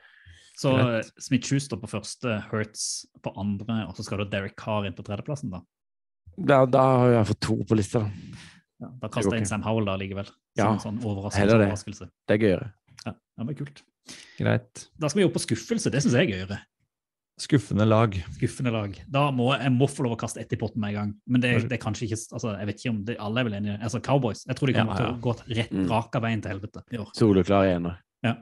[0.58, 1.12] Så Rett.
[1.22, 4.94] Smith Schuster på første, Hurts på andre, og så skal du ha Derek Carr inn
[4.94, 5.62] på tredjeplassen, da.
[6.38, 8.12] Da, da har jeg fått to på lista, da.
[8.82, 10.26] Ja, da kaster jeg inn Sam Howell da likevel.
[10.26, 11.46] Som Ja, en sånn overraskelse.
[11.48, 11.68] det.
[11.70, 12.10] overraskelse.
[12.28, 12.72] Det er gøyere.
[13.06, 13.82] Ja, det var kult.
[14.40, 14.88] Greit.
[15.00, 15.92] Da skal vi opp på skuffelse.
[15.92, 16.60] Det syns jeg er gøyere.
[17.40, 18.16] Skuffende lag.
[18.36, 18.96] Skuffende lag.
[19.08, 21.12] Da må jeg må få lov å kaste ett i potten med en gang.
[21.32, 23.58] Men det, det er kanskje ikke altså, Jeg vet ikke om det, alle er vel
[23.62, 23.76] enige.
[23.80, 24.42] Altså, Cowboys.
[24.50, 25.06] Jeg tror de kommer Ja, ja.
[25.06, 27.14] til å gå rett rak raka veien til helvete i år.
[27.16, 28.02] Soleklar ener.
[28.26, 28.34] Ja.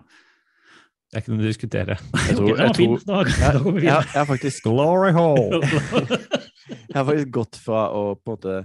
[1.08, 2.00] Det er ikke noe å diskutere.
[2.28, 2.96] Jeg tror, var jeg, fin.
[3.08, 4.02] Da, jeg, da går vi videre.
[4.02, 5.62] jeg, har faktisk, Glory hole!
[6.74, 8.58] jeg har faktisk gått fra å på en måte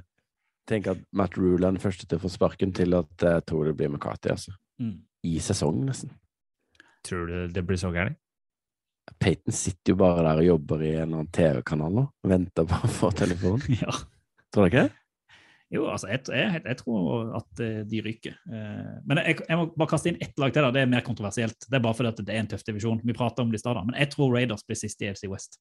[0.66, 3.68] tenke at Matt Rule er den første til å få sparken, til at jeg tror
[3.68, 4.56] det blir McCarthy, altså.
[4.82, 4.96] Mm.
[5.28, 6.10] I sesongen, nesten.
[7.06, 8.18] Tror du det blir så gærent?
[9.18, 12.66] Peyton sitter jo bare der og jobber i en eller annen TV-kanal nå, og venter
[12.68, 13.64] på telefonen.
[13.82, 13.94] Ja.
[14.52, 14.98] Tror du ikke det?
[15.72, 18.34] Jo, altså, jeg, jeg, jeg tror at eh, de ryker.
[18.52, 20.66] Eh, Men jeg, jeg må bare kaste inn ett lag til.
[20.66, 21.64] da, Det er mer kontroversielt.
[21.64, 23.00] Det er bare fordi det er en tøff divisjon.
[23.00, 25.56] Vi prater om det i stad, men jeg tror Raiders blir sist i AFC West.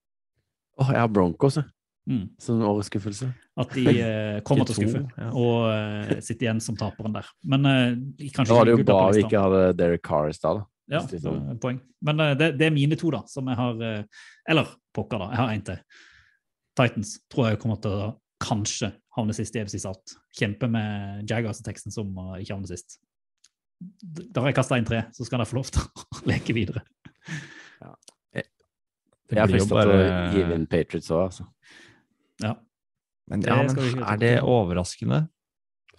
[0.82, 1.72] Åh, jeg har Broncos, jeg.
[2.10, 2.26] Mm.
[2.42, 3.30] Som årets skuffelse.
[3.64, 5.30] At de eh, kommer til å skuffe ja.
[5.32, 7.32] og eh, sitter igjen som taperen der.
[7.48, 7.72] Men
[8.18, 10.71] de kanskje Da var det jo bra vi ikke hadde Derek Carr i stad, da.
[10.92, 11.78] Ja, de sånn- poeng.
[12.04, 15.30] Men eh, det, det er mine to, da, som jeg har eh, Eller pokker, da.
[15.32, 15.80] Jeg har én til.
[16.80, 18.10] Titans tror jeg kommer til å
[18.42, 20.16] kanskje havne sist i FC Salt.
[20.40, 22.98] Kjempe med Jaggers og Texans som ikke havner sist.
[23.82, 26.84] Da har jeg kasta inn tre, så skal dere få lov til å leke videre.
[27.82, 27.94] Ja.
[29.32, 30.00] Jeg er blir frista til å
[30.36, 31.46] gi inn Patriots òg, altså.
[32.44, 32.56] Ja.
[33.32, 35.22] Men, Det ja, men er det overraskende?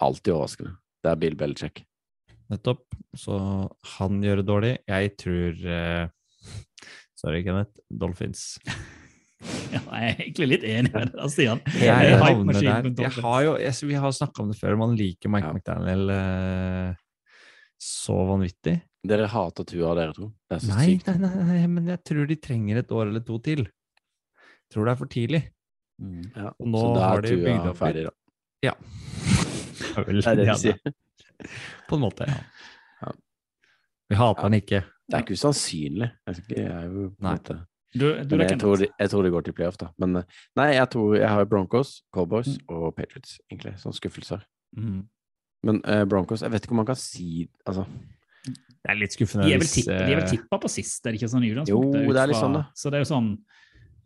[0.02, 0.74] Alltid overraskende.
[1.02, 1.84] Det er Bill Belichick.
[2.52, 2.84] Nettopp.
[3.18, 3.36] Så
[3.98, 4.72] han gjør det dårlig.
[4.88, 6.04] Jeg tror uh,
[7.18, 7.78] Sorry, Kenneth.
[7.88, 8.58] Dolphins.
[9.72, 11.58] Ja, jeg er egentlig litt enig med det, Stian.
[11.80, 12.84] Jeg jeg, havner der.
[13.02, 15.56] Jeg har jo, jeg, vi har snakka om det før, man liker Mike Ja.
[15.56, 17.00] McDaniel uh,
[17.82, 18.76] så vanvittig.
[19.02, 20.28] Dere hater Tua, dere to.
[20.46, 21.10] Det er så Nei, sykt.
[21.10, 23.64] nei, nei, nei, men jeg tror de trenger et år eller to til.
[23.66, 25.42] Jeg Tror det er for tidlig.
[25.98, 26.22] Mm.
[26.36, 26.52] Ja.
[26.54, 28.14] Og nå så da er de Tua ferdig, da.
[28.62, 28.76] Ja.
[29.98, 30.94] Det er det de sier.
[31.88, 32.40] På en måte, ja.
[33.02, 33.12] Ja.
[34.12, 34.82] Vi hater han ikke.
[35.08, 36.08] Det er ikke usannsynlig.
[36.26, 37.36] Jeg, ikke, jeg jo på en Nei.
[37.36, 37.58] måte
[37.92, 39.90] Du, du jeg tror, det jeg tror de går til playoff, da.
[40.00, 44.46] Men eh, nei, jeg tror jeg har Broncos, Cowboys og Patriots, egentlig, som skuffelser.
[44.76, 45.02] Mm.
[45.66, 47.84] Men uh, Broncos, jeg vet ikke om man kan si Altså,
[48.48, 50.70] Det er litt skuffende De er vel, hvis, tipp, de er vel eh, tippa på
[50.72, 52.08] sist, er det ikke sånn i Jo, utgangspunktet?
[52.08, 52.62] ut det er litt sånn, da.
[52.74, 53.28] Så det er jo sånn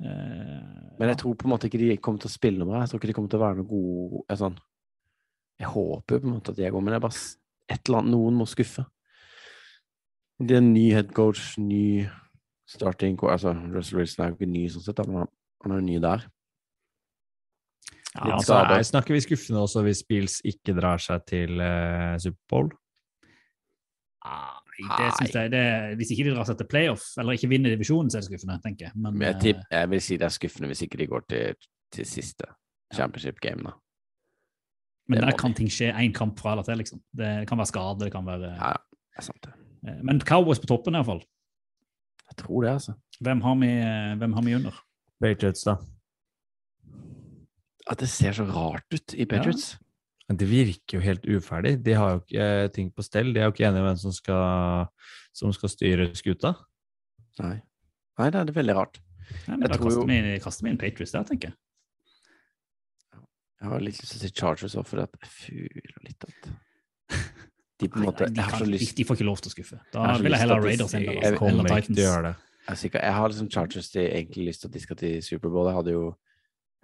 [0.03, 2.83] uh, Men jeg tror på en måte ikke de kommer til å spille noe bra.
[2.83, 4.59] Jeg tror ikke de kommer til å være noe gode sånn.
[5.61, 7.25] Jeg håper på en måte at jeg går, men det er bare
[7.73, 8.85] et eller annet Noen må skuffe.
[10.37, 12.07] Det er en ny headcoach, ny
[12.69, 16.01] starting Altså, Russell Wilson er jo ikke ny sånn sett, men han, er jo ny
[16.03, 16.27] der.
[18.17, 22.69] ja, altså, er, Snakker vi skuffende også hvis Bills ikke drar seg til eh, Superbowl?
[24.27, 25.65] Nei, det synes jeg, det,
[25.97, 28.59] hvis ikke de drar seg til playoff, eller ikke vinner divisjonen, så er det skuffende,
[28.61, 28.99] tenker jeg.
[28.99, 31.69] Men, Men jeg, eh, jeg vil si det er skuffende hvis ikke de går til,
[31.97, 32.51] til siste
[32.93, 33.73] championship game, da.
[35.09, 37.01] Men der kan ting skje én kamp fra eller til, liksom.
[37.15, 39.53] Det kan være skade, det kan være Ja, det er sant, det.
[39.87, 41.23] eh, Men Cowboys på toppen, iallfall.
[42.31, 42.95] Jeg tror det, altså.
[43.23, 44.73] Hvem har vi, eh, hvem har vi under?
[45.23, 45.77] Patriots, da.
[47.89, 49.77] At det ser så rart ut i Patriots.
[50.29, 51.77] Men det virker jo helt uferdig.
[51.87, 53.29] De har jo ikke eh, ting på stell.
[53.33, 54.89] De er jo ikke enige om hvem som skal,
[55.33, 56.57] som skal styre skuta.
[57.39, 57.61] Nei.
[58.19, 58.99] Nei, det er veldig rart.
[59.47, 61.57] Nei, men Jeg da tror kaster jo- vi, kaster vi inn Patriots der, tenker jeg.
[63.57, 66.51] Jeg har litt lyst til å si Chargers òg, for jeg føler litt at
[67.81, 69.81] de på en måte nei, de, lyst de får ikke lov til å skuffe.
[69.95, 71.97] Da Jeg vil jeg heller ha Raiders enn Kommer ikke Titans.
[71.97, 72.37] til å gjøre det.
[72.67, 75.71] Jeg, jeg har liksom Chargers til egentlig lyst til at de skal til Superbowl.
[75.71, 76.07] Jeg hadde jo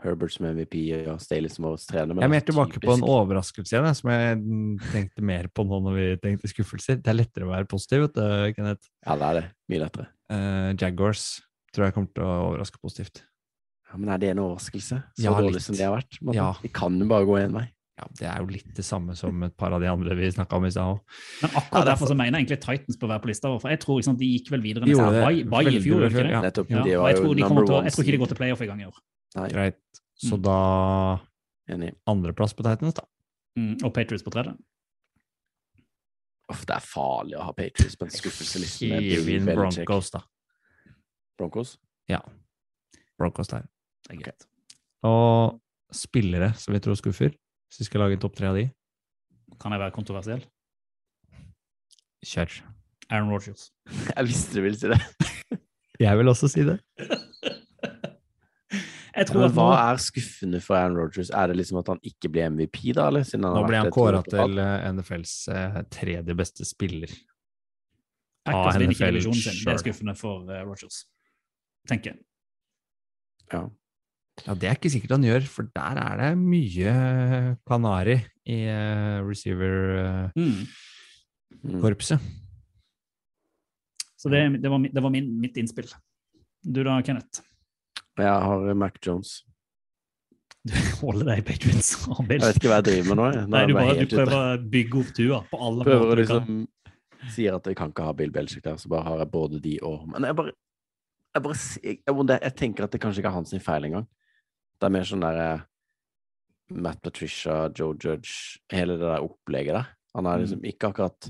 [0.03, 0.77] Herbert som MVP
[1.11, 2.19] og Staley som vår trener.
[2.19, 4.39] Jeg er mer tilbake tilbake på en overraskelse igjen, som jeg
[4.91, 6.99] tenkte mer på nå når vi tenkte skuffelser.
[7.03, 8.25] Det er lettere å være positiv, vet du,
[8.57, 8.91] Kenneth.
[9.07, 9.45] Ja, det er det.
[9.71, 10.09] Mye lettere.
[10.33, 11.27] Uh, Jaguars
[11.73, 13.23] tror jeg kommer til å overraske positivt.
[13.93, 15.03] Ja, Men er det en overraskelse?
[15.19, 15.63] Så Ja, dårlig litt.
[15.63, 16.19] som det har vært?
[16.25, 16.35] på?
[16.35, 16.53] Ja.
[16.63, 17.69] De kan jo bare gå én vei.
[17.99, 20.57] Ja, Det er jo litt det samme som et par av de andre vi snakka
[20.57, 21.01] om i stad òg.
[21.43, 23.59] Men akkurat Ja, er derfor så mener jeg egentlig Titans bør være på lista.
[23.61, 26.09] For jeg tror ikke sant, de gikk vel videre nesten det Bay- Bay i fjor.
[26.09, 26.31] ikke det?
[26.31, 26.41] ja.
[26.41, 26.71] Nettopp.
[26.71, 28.81] Ja, de jeg tror, de til, jeg tror ikke de går til playoff i gang
[28.81, 28.97] i år.
[29.37, 29.79] Nei, Greit.
[30.17, 30.43] Så Mm.
[30.43, 31.21] da
[32.09, 33.03] andreplass på Titans, da.
[33.59, 34.57] Mm, og Patriots på tredje.
[36.51, 38.89] Uff, det er farlig å ha Patriots på en skuffelseliste.
[38.91, 40.21] med Hiv inn Broncos, da.
[41.39, 41.77] Broncos?
[42.09, 42.21] Ja.
[43.19, 43.69] Broncos der.
[44.07, 44.47] Det er greit.
[45.09, 45.61] Og
[45.95, 47.35] spillere som vi tror skuffer,
[47.69, 48.69] hvis vi skal lage en topp tre av de,
[49.61, 50.43] Kan jeg være kontroversiell?
[52.27, 52.63] kjør.
[53.11, 53.71] Aaron Rodgers.
[54.17, 55.01] Jeg visste du ville si det.
[56.01, 56.79] Jeg vil også si det.
[59.13, 61.29] Jeg tror Men hva nå er skuffende for Aaron Rodgers?
[61.37, 63.11] Er det liksom at han ikke blir MVP, da?
[63.11, 63.27] Eller?
[63.29, 67.13] Siden han Nå har ble han kåra til eh, NFLs eh, tredje beste spiller.
[68.49, 69.59] Packers vinner ikke divisjonen sin.
[69.61, 71.03] Det er skuffende for uh, Rodgers.
[71.91, 72.23] Tenker jeg.
[73.53, 73.67] Ja.
[74.47, 76.93] Ja, det er ikke sikkert han gjør, for der er det mye
[77.69, 78.17] kanari
[78.49, 82.19] i eh, receiver-korpset.
[82.19, 82.27] Mm.
[82.27, 82.33] Mm.
[84.23, 85.89] Så det, det var, det var min, mitt innspill.
[86.63, 87.43] Du da, Kenneth?
[88.19, 89.41] Jeg har Mac Jones.
[90.63, 93.25] Du holder deg i Patriots og Jeg vet ikke hva jeg driver med nå.
[93.35, 93.43] Jeg.
[93.43, 94.43] Nå Nei, du, bare du prøver å
[94.75, 96.37] bygge opp tua på alle prøver måter du kan.
[96.53, 96.69] liksom
[97.33, 99.75] Sier at jeg kan ikke ha Bill Belichick der, så bare har jeg både de
[99.87, 100.53] og Men jeg bare
[101.35, 101.99] Jeg, bare, jeg,
[102.47, 104.07] jeg tenker at det kanskje ikke er hans feil engang.
[104.83, 105.61] Det er mer sånn der eh,
[106.83, 109.93] Matt Patricia, Joe Judge Hele det der opplegget der.
[110.17, 111.29] Han er liksom ikke akkurat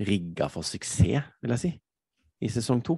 [0.00, 1.70] rigga for suksess, vil jeg si,
[2.42, 2.96] i sesong to.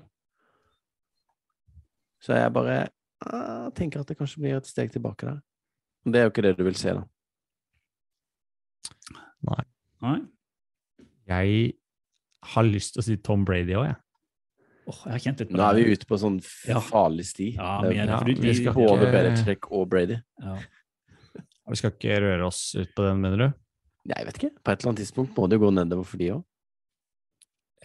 [2.23, 2.77] Så jeg bare
[3.23, 5.43] jeg tenker at det kanskje blir et steg tilbake der.
[6.03, 7.05] Men det er jo ikke det du vil se, da.
[9.47, 10.19] Nei.
[11.29, 11.75] Jeg
[12.55, 13.99] har lyst til å si Tom Brady òg, jeg.
[14.83, 17.53] Åh, jeg har kjent litt på Nå er vi ute på sånn farlig sti.
[17.55, 20.21] Ja, Det er vi Ja, du, vi vi, skal Både Belichick og Brady.
[20.43, 20.61] ja.
[21.71, 23.45] Vi skal ikke røre oss ut på den, mener du?
[24.11, 24.51] Jeg vet ikke.
[24.59, 26.43] På et eller annet tidspunkt må det jo gå nedover for de òg.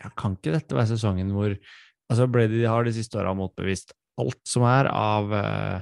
[0.01, 1.53] Ja, kan ikke dette være sesongen hvor
[2.07, 5.81] Altså, Brady har de siste åra motbevist alt som er av, eh,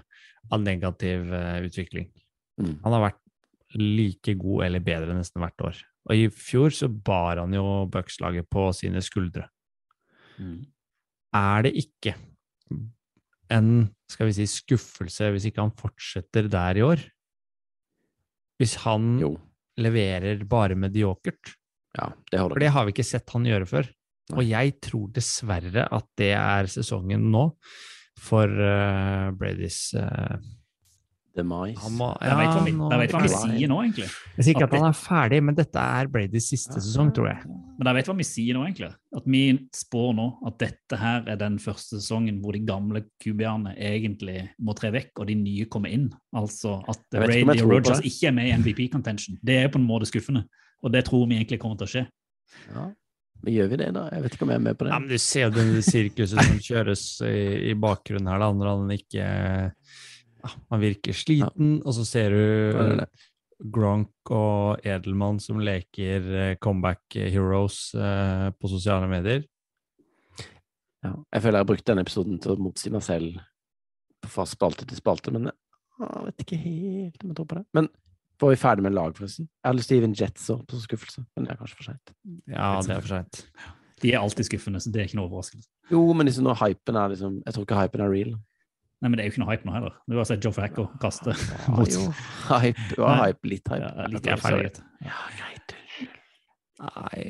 [0.49, 2.07] av negativ eh, utvikling.
[2.61, 2.79] Mm.
[2.83, 3.21] Han har vært
[3.77, 5.81] like god eller bedre nesten hvert år.
[6.09, 9.47] Og i fjor så bar han jo Bucks-laget på sine skuldre.
[11.35, 12.15] Er det ikke
[13.53, 13.69] en
[14.09, 17.03] skal vi si, skuffelse hvis ikke han fortsetter der i år?
[18.61, 19.35] Hvis han Jo.
[19.77, 21.55] leverer bare mediokert?
[21.97, 22.55] Ja, det holder.
[22.55, 23.89] For det har vi ikke sett han gjøre før.
[24.35, 27.43] Og jeg tror dessverre at det er sesongen nå
[28.17, 30.39] for uh, Bradys uh,
[31.35, 31.77] Demise.
[31.83, 33.57] Han må Jeg vet hva vi, vet hva vi ferdig.
[33.59, 34.07] sier nå, egentlig.
[34.37, 37.29] Jeg sier ikke At at han er ferdig, men dette er Bradys siste sesong, tror
[37.31, 37.51] jeg.
[37.75, 38.89] Men jeg vet hva vi sier nå, egentlig.
[39.19, 39.43] At vi
[39.75, 44.75] spår nå at dette her er den første sesongen hvor de gamle QB-ene egentlig må
[44.79, 46.09] tre vekk, og de nye kommer inn.
[46.35, 48.11] Altså at ikke Brady og Rogers det.
[48.11, 49.39] ikke er med i MVP-contention.
[49.43, 50.45] Det er på en måte skuffende,
[50.83, 52.05] og det tror vi egentlig kommer til å skje.
[52.71, 52.89] Ja.
[53.45, 54.07] Men gjør vi det, da?
[54.15, 54.91] Jeg vet ikke om jeg er med på det.
[54.93, 57.35] Ja, men du ser jo det sirkuset som kjøres i,
[57.69, 59.73] i bakgrunnen her, da, når han ikke ja,
[60.71, 63.05] Han virker sliten, og så ser er du.
[63.71, 69.45] Gronk og Edelmann som leker eh, comeback heroes eh, på sosiale medier.
[71.05, 71.13] Ja.
[71.13, 73.37] Jeg føler jeg har brukt denne episoden til å motsi meg selv
[74.27, 77.65] fra spalte til spalte, men jeg vet ikke helt om jeg tror på det.
[77.77, 77.87] Men
[78.41, 79.47] var vi ferdig med lag, forresten?
[79.47, 81.79] Jeg hadde lyst til å gi en Jets òg, på skuffelse, men det er kanskje
[81.79, 82.13] for seint.
[82.51, 83.41] Ja, det er for seint.
[84.03, 85.69] De er alltid skuffende, så det er ikke noe overraskelse.
[85.93, 88.33] Jo, men liksom når hypen er liksom Jeg tror ikke hypen er real.
[89.03, 89.93] Nei, men det er jo ikke noe hype nå heller.
[90.09, 92.05] Du har sett Joe Flacco kaste Ja, mot jo,
[92.61, 92.85] hype.
[92.97, 93.49] Jo, hype.
[93.51, 93.81] Litt hype.
[93.83, 94.81] Ja, litt Jeg.
[95.05, 95.71] Ja, greit.
[96.75, 97.21] Nei,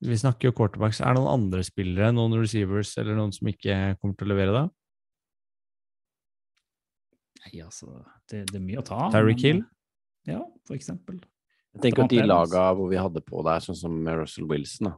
[0.00, 1.00] vi snakker jo quarterbacks.
[1.04, 4.54] Er det noen andre spillere, noen receivers eller noen som ikke kommer til å levere
[4.56, 4.62] da?
[7.44, 7.90] Nei, altså,
[8.30, 9.00] det, det er mye å ta.
[9.12, 9.62] Tyreek men- Hill?
[10.30, 11.18] Ja, for eksempel.
[11.74, 14.88] Jeg tenker at de laga hvor vi hadde på der, sånn som med Russell Wilson,
[14.88, 14.94] da,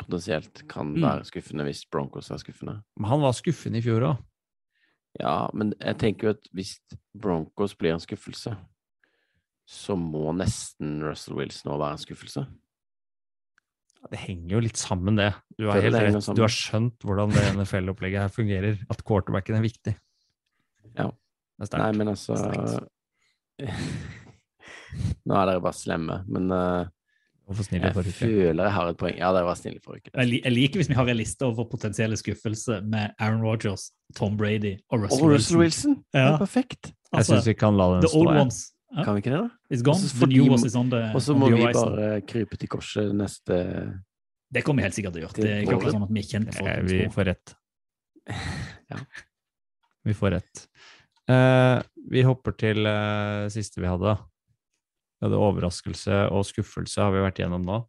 [0.00, 1.02] potensielt kan Mm.
[1.04, 2.80] være skuffende hvis Broncos er skuffende.
[2.98, 4.24] Men han var skuffende i fjor òg.
[5.20, 6.72] Ja, men jeg tenker jo at hvis
[7.16, 8.52] Broncos blir en skuffelse,
[9.66, 12.42] så må nesten Russell Wilson òg være en skuffelse.
[14.06, 15.32] Det henger jo litt sammen, det.
[15.58, 16.28] Du har helt rett.
[16.36, 18.74] Du har skjønt hvordan det NFL-opplegget her fungerer.
[18.92, 19.94] At quarterbacken er viktig.
[20.94, 21.06] Ja.
[21.10, 21.82] Det er sterkt.
[21.82, 22.32] Nei, men altså
[25.26, 26.95] Nå er dere bare slemme, men snill
[27.46, 28.18] jeg forrige uke?
[28.18, 29.16] føler jeg har et poeng.
[29.18, 30.10] Ja, det var snille forrige uke.
[30.18, 34.36] Jeg, jeg liker hvis vi har en liste over potensielle skuffelser med Aaron Rodgers, Tom
[34.36, 35.58] Brady og Og Russell Wilson.
[35.60, 35.92] Wilson.
[36.14, 36.24] Ja.
[36.26, 36.86] Det er perfekt!
[36.90, 38.18] Jeg Altså, syns vi kan la den the stå.
[38.18, 39.74] old ones ja, Kan vi ikke det, da?
[39.74, 39.94] It's gone.
[39.94, 41.94] Og så The new ones is on the, Og så må vi horizon.
[41.96, 43.56] bare krype til korset neste
[44.54, 45.42] Det kommer vi helt sikkert til å gjøre.
[45.42, 47.54] Det er ikke akkurat sånn at vi er kjent for Eh, Vi får rett.
[48.90, 48.98] Ja.
[50.06, 50.66] Vi får rett.
[51.30, 54.12] Uh, vi hopper til uh, siste vi hadde.
[54.14, 54.16] da.
[55.24, 57.80] Hadde overraskelse og skuffelse, har vi vært gjennom nå.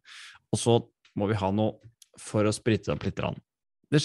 [0.48, 0.78] Og så
[1.18, 1.76] må vi ha noe
[2.18, 3.20] for å sprite opp litt.
[3.92, 4.00] Det,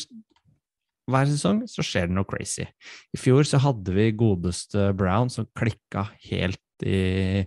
[1.09, 2.65] hver sesong så skjer det noe crazy.
[3.13, 7.43] I fjor så hadde vi godeste Brown som klikka helt i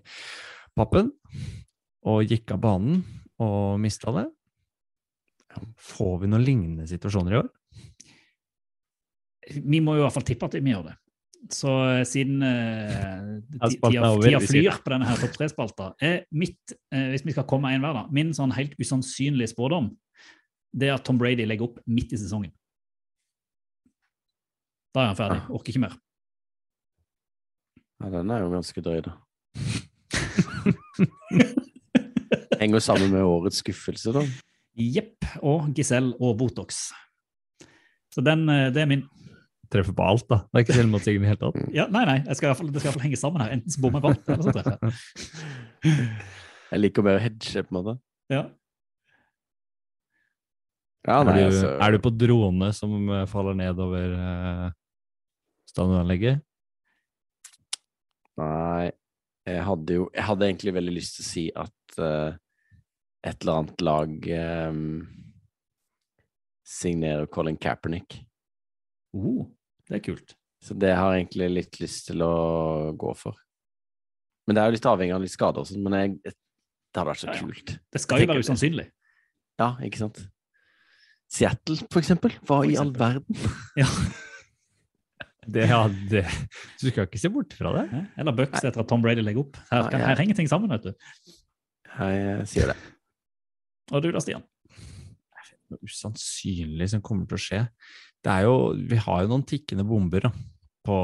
[0.76, 1.12] pappen
[2.06, 3.00] og gikk av banen
[3.42, 4.26] og mista det.
[5.80, 7.48] Får vi noen lignende situasjoner i år?
[9.56, 10.96] Vi må jo i hvert fall tippe at vi gjør det.
[11.52, 15.90] Så eh, siden eh, tida, tida flyr på denne her topp tre-spalta,
[16.34, 19.90] mitt, eh, hvis vi skal komme en hver, da, min sånn helt usannsynlige spådom,
[20.76, 22.52] det er at Tom Brady legger opp midt i sesongen.
[24.96, 25.40] Da er han ferdig.
[25.44, 25.52] Ah.
[25.56, 25.94] Orker ikke mer.
[28.00, 29.12] Ja, den er jo ganske drøy, da.
[32.60, 34.22] Henger sammen med årets skuffelse, da.
[34.76, 35.24] Jepp.
[35.44, 36.88] Og Giselle og Botox.
[38.12, 39.04] Så den, eh, det er min
[39.72, 40.42] Treffer på alt, da.
[40.46, 41.72] Det er ikke selvmotsigende i det hele tatt.
[41.74, 43.42] ja, Nei, nei, jeg skal i hvert fall, det skal i hvert fall henge sammen
[43.42, 43.54] her.
[43.56, 46.06] Enten så bommer jeg på alt, eller så treffer jeg.
[46.66, 47.92] Jeg liker å hedge, på en måte.
[48.32, 48.40] Ja.
[51.06, 54.64] Ja, nei, er, du, altså er du på drone som eh, faller nedover uh,
[55.70, 56.42] stadionanlegget?
[58.42, 58.90] Nei,
[59.46, 62.34] jeg hadde jo Jeg hadde egentlig veldig lyst til å si at uh,
[63.22, 64.26] et eller annet lag
[64.74, 64.82] um,
[66.66, 68.18] signerer Colin Kaepernick.
[69.16, 69.46] Oh,
[69.88, 70.36] det er kult.
[70.62, 72.32] Så det har jeg egentlig litt lyst til å
[72.98, 73.36] gå for.
[74.46, 77.08] Men det er jo litt avhengig av litt skader og sånn, men jeg, det hadde
[77.10, 77.42] vært så Ja, ja.
[77.46, 77.74] kult.
[77.92, 78.86] Det skal jo være usannsynlig.
[79.60, 80.22] Ja, ikke sant?
[81.32, 82.36] Seattle, for eksempel.
[82.46, 83.42] Hva For i all verden?
[83.78, 83.88] Ja.
[85.46, 85.76] Det, ja,
[86.10, 86.24] det,
[86.80, 87.84] du skal ikke se bort fra det.
[87.92, 89.58] Ja, Eller Bucks etter at Tom Brady legger opp.
[89.70, 91.36] Her, kan, her henger ting sammen, vet du.
[91.86, 92.74] Jeg sier det.
[93.94, 94.42] Og du da, Stian?
[94.66, 97.60] Det er Noe usannsynlig som kommer til å skje.
[98.26, 100.32] Det er jo, vi har jo noen tikkende bomber da,
[100.86, 100.96] på,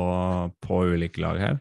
[0.64, 1.60] på ulike lag her.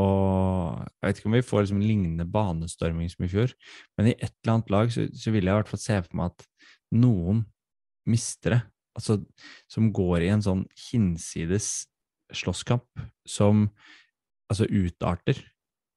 [0.00, 3.54] Og jeg vet ikke om vi får liksom en lignende banestorming som i fjor,
[3.96, 6.18] men i et eller annet lag så, så vil jeg i hvert fall se for
[6.18, 6.46] meg at
[6.98, 7.44] noen
[8.10, 8.62] mister det.
[8.94, 9.18] Altså,
[9.70, 11.86] som går i en sånn hinsides
[12.34, 12.86] slåsskamp
[13.26, 13.68] som
[14.50, 15.40] altså utarter.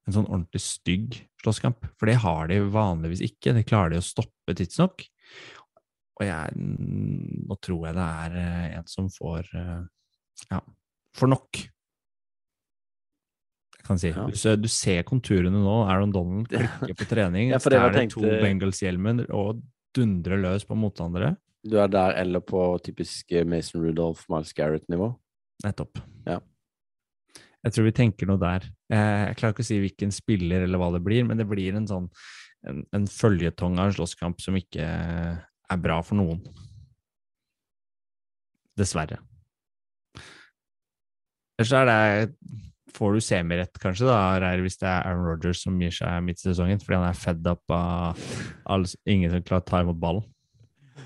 [0.07, 1.83] En sånn ordentlig stygg slåsskamp.
[1.99, 3.53] For det har de vanligvis ikke.
[3.53, 5.03] Det klarer de å stoppe tidsnok.
[6.17, 9.81] Og jeg, nå tror jeg det er eh, en som får eh,
[10.49, 10.61] ja,
[11.17, 11.59] får nok.
[13.77, 14.11] Jeg kan si.
[14.11, 14.25] Ja.
[14.25, 15.75] Du, ser, du ser konturene nå.
[15.85, 17.51] Aaron Donald klikker på trening.
[17.53, 19.61] Ja, stjeler to tenkte- Bengals-hjelmer og
[19.97, 21.35] dundrer løs på motstandere.
[21.67, 25.11] Du er der eller på typisk eh, Mason Rudolph, Miles Garrett-nivå?
[25.65, 26.01] Nettopp.
[26.25, 26.39] Ja.
[27.65, 28.65] Jeg tror vi tenker noe der.
[28.93, 31.87] Jeg klarer ikke å si hvilken spiller eller hva det blir, men det blir en
[31.89, 32.05] sånn
[32.67, 34.85] en, en føljetong av en slåsskamp som ikke
[35.71, 36.41] er bra for noen.
[38.77, 39.19] Dessverre.
[41.57, 42.39] Ellers er det
[42.97, 46.39] Får du semirett, kanskje, da, Reir, hvis det er Aaron Rodgers som gir seg midt
[46.39, 48.23] i sesongen fordi han er fed up av
[48.73, 50.25] alle, ingen som klarer å ta imot ballen.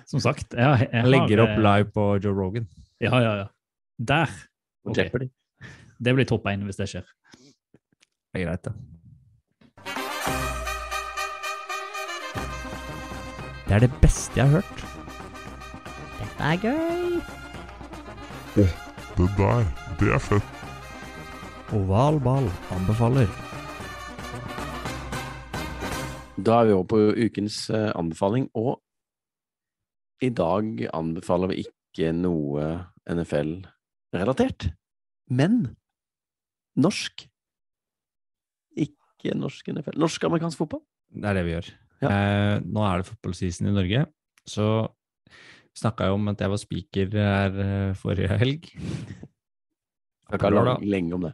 [0.07, 2.70] Som sagt, Ja, jeg Han legger har, opp eh, live på Joe Rogan.
[3.03, 3.49] Ja, ja, ja.
[3.99, 4.32] Der.
[4.88, 5.28] Okay.
[5.99, 7.12] Det blir topp én hvis det skjer.
[7.36, 9.01] Det er greit, det.
[13.72, 14.82] Det er det beste jeg har hørt.
[16.20, 17.22] Dette er gøy.
[18.58, 19.62] Det der,
[20.00, 20.50] det er fett.
[21.72, 23.30] Oval ball anbefaler.
[26.36, 28.82] Da er vi over på ukens eh, anbefaling, og
[30.20, 32.74] i dag anbefaler vi ikke noe
[33.08, 34.68] NFL-relatert,
[35.32, 35.62] men
[36.76, 37.24] norsk.
[38.76, 39.96] Ikke norsk NFL.
[39.96, 40.84] Norsk-amerikansk fotball.
[41.16, 41.72] Det er det vi gjør.
[42.02, 42.10] Ja.
[42.10, 44.06] Eh, nå er det football-season i Norge,
[44.49, 44.68] så
[45.78, 48.72] snakka jeg om at jeg var speaker her eh, forrige helg.
[50.32, 51.34] Snakka lenge om det.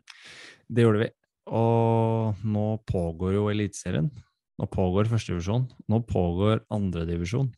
[0.68, 1.10] Det gjorde vi.
[1.54, 4.10] Og nå pågår jo Eliteserien.
[4.58, 5.68] Nå pågår førstedivisjon.
[5.88, 7.52] Nå pågår andredivisjon.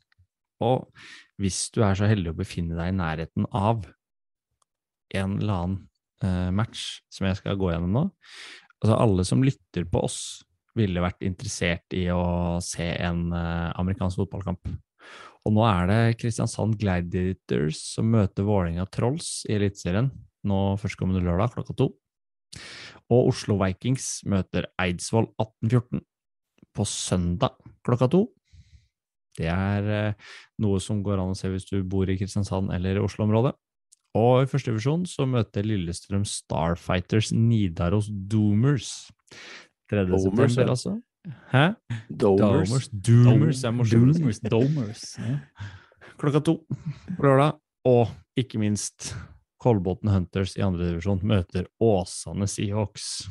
[0.59, 0.89] Og
[1.39, 3.87] hvis du er så heldig å befinne deg i nærheten av
[5.15, 5.77] en eller annen
[6.25, 8.03] eh, match som jeg skal gå gjennom nå
[8.79, 10.19] Altså alle som lytter på oss,
[10.77, 14.71] ville vært interessert i å se en eh, amerikansk fotballkamp.
[15.47, 20.11] Og nå er det Kristiansand Gladiators som møter Vålerenga Trolls i Eliteserien
[20.47, 21.89] nå førstkommende lørdag klokka to.
[23.09, 26.03] Og Oslo Vikings møter Eidsvoll 1814
[26.75, 28.25] på søndag klokka to.
[29.39, 30.29] Det er eh,
[30.63, 33.53] noe som går an å se hvis du bor i Kristiansand eller Oslo-området.
[34.17, 39.11] Og i første divisjon så møter Lillestrøm Starfighters Nidaros Doomers.
[39.89, 40.05] 3.
[40.09, 40.95] Domers, september, altså.
[41.51, 41.65] Hæ?
[42.09, 42.89] Domers.
[42.93, 44.19] Doomers er morsomt.
[44.19, 44.39] Domers.
[44.53, 45.03] Domers.
[45.19, 45.39] Ja.
[46.19, 46.55] Klokka to
[47.15, 47.59] på lørdag.
[47.89, 48.09] Og
[48.39, 49.13] ikke minst
[49.59, 53.29] Kolbotn Hunters i andredivisjon møter Åsane Seahawks.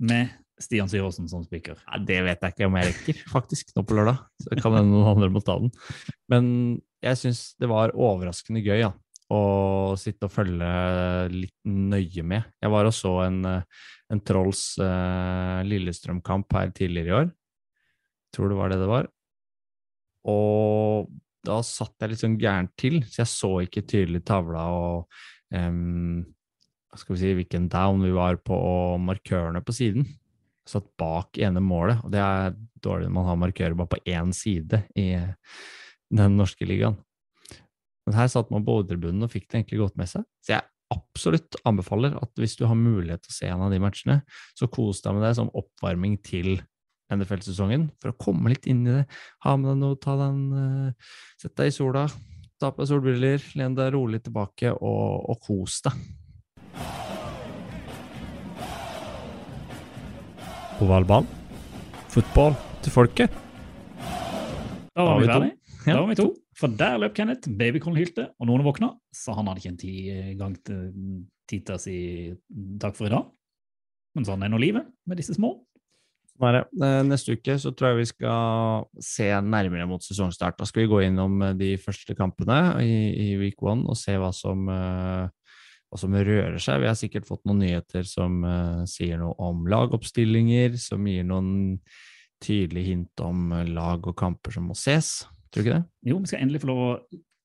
[0.00, 1.78] Med Stian Syversen som spiker.
[1.86, 4.20] Ja, det vet jeg ikke om jeg rekker, faktisk, nå på lørdag.
[4.44, 5.72] Så kan hende noen andre må ta den.
[6.32, 6.50] Men
[7.04, 8.90] jeg syns det var overraskende gøy ja,
[9.30, 10.68] å sitte og følge
[11.32, 12.48] litt nøye med.
[12.62, 17.32] Jeg var og så en, eh, en Trolls eh, Lillestrøm-kamp her tidligere i år.
[18.34, 19.10] Tror det var det det var.
[20.30, 21.10] Og
[21.46, 25.20] da satt jeg litt sånn gærent til, så jeg så ikke tydelig tavla og
[25.56, 26.26] em,
[26.92, 30.04] skal vi si, hvilken down vi var på, og markørene på siden
[30.70, 34.34] satt bak ene målet, og det er dårlig når man har markører bare på én
[34.36, 35.12] side i
[36.10, 36.98] den norske ligaen.
[38.10, 40.24] Men her satt man på hovedtribunen og fikk det egentlig godt med seg.
[40.42, 43.78] Så jeg absolutt anbefaler at hvis du har mulighet til å se en av de
[43.78, 44.16] matchene,
[44.58, 46.56] så kos deg med det som oppvarming til
[47.14, 49.04] NFL-sesongen, for å komme litt inn i det.
[49.46, 52.08] Ha med deg noe, ta den, en eh, Sett deg i sola,
[52.58, 55.94] ta på deg solbriller, len deg rolig tilbake og, og kos deg.
[60.82, 61.30] Ovalball.
[62.10, 63.40] Fotball til folket.
[64.98, 65.42] Da var vi to.
[65.86, 65.92] Ja.
[65.92, 66.32] Da var vi to.
[66.60, 67.48] For der løp Kenneth.
[67.48, 69.94] Babycallen hylte, og noen våkna, så han hadde ikke en ti
[70.36, 70.82] gang til
[71.50, 71.96] tita si
[72.80, 73.26] takk for i dag.
[74.16, 75.54] Men sånn er nå livet med disse små.
[75.56, 76.56] Sånn.
[76.80, 80.58] Eh, Neste uke så tror jeg vi skal se nærmere mot sesongstart.
[80.58, 84.16] Da skal vi gå innom eh, de første kampene i, i week one og se
[84.18, 85.26] hva som, eh,
[85.90, 86.80] hva som rører seg.
[86.82, 91.52] Vi har sikkert fått noen nyheter som eh, sier noe om lagoppstillinger, som gir noen
[92.40, 95.20] tydelige hint om eh, lag og kamper som må ses.
[95.50, 95.84] Tror du ikke det?
[96.10, 96.92] Jo, vi skal endelig få lov å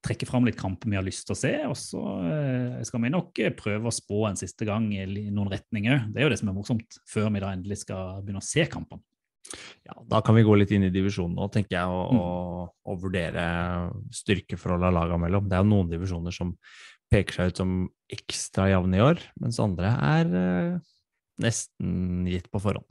[0.05, 3.09] trekke fram litt kamper vi har lyst til å se, og så eh, skal vi
[3.09, 6.07] nok eh, prøve å spå en siste gang i noen retninger.
[6.13, 8.67] Det er jo det som er morsomt, før vi da endelig skal begynne å se
[8.69, 9.01] kampene.
[9.85, 12.21] Ja, da kan vi gå litt inn i divisjonen nå, tenker jeg, og, Mm.
[12.21, 13.45] og, og vurdere
[14.13, 15.49] styrkeforholdet lagene mellom.
[15.49, 16.55] Det er jo noen divisjoner som
[17.13, 17.75] peker seg ut som
[18.11, 20.79] ekstra jevne i år, mens andre er eh,
[21.41, 22.85] nesten gitt på forhånd.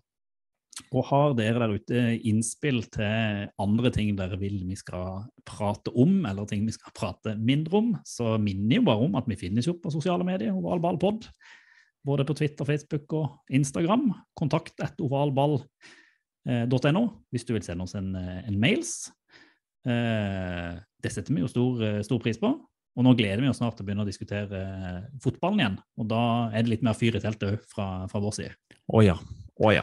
[0.94, 6.24] Og har dere der ute innspill til andre ting dere vil vi skal prate om,
[6.26, 9.68] eller ting vi skal prate mindre om, så minner jo bare om at vi finnes
[9.68, 11.28] jo på sosiale medier, ovalballpod.
[12.04, 14.10] Både på Twitter, Facebook og Instagram.
[14.36, 18.90] Kontakt et ovalball.no hvis du vil sende oss en, eh, en mails.
[19.86, 22.48] Eh, Det setter vi jo stor, eh, stor pris på.
[22.94, 25.78] Og nå gleder vi oss snart til å begynne å diskutere eh, fotballen igjen.
[25.98, 26.20] Og da
[26.52, 28.54] er det litt mer fyr i teltet òg fra, fra vår side.
[28.88, 29.16] Å ja.
[29.60, 29.82] Å ja.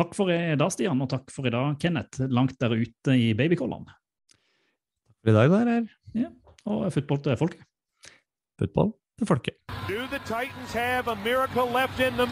[0.00, 3.34] Takk for i dag, Stian, og takk for i dag, Kenneth, langt der ute i
[3.36, 3.92] babykollene.
[5.20, 6.30] For i dag der er
[6.64, 7.60] Og fotball til folket.
[8.58, 9.54] fotball til folket.
[9.88, 12.30] Do the Titans have a miracle left in them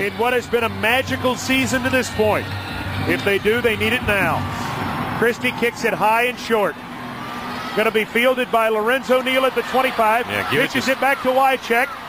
[0.00, 2.48] in what has been a magical season to this point?
[3.14, 4.40] If they do, they need it now.
[5.18, 6.74] Christie kicks it high and short.
[7.76, 10.26] Going to be fielded by Lorenzo Neal at the 25.
[10.26, 11.88] Yeah, pitches it it, back to Wycheck.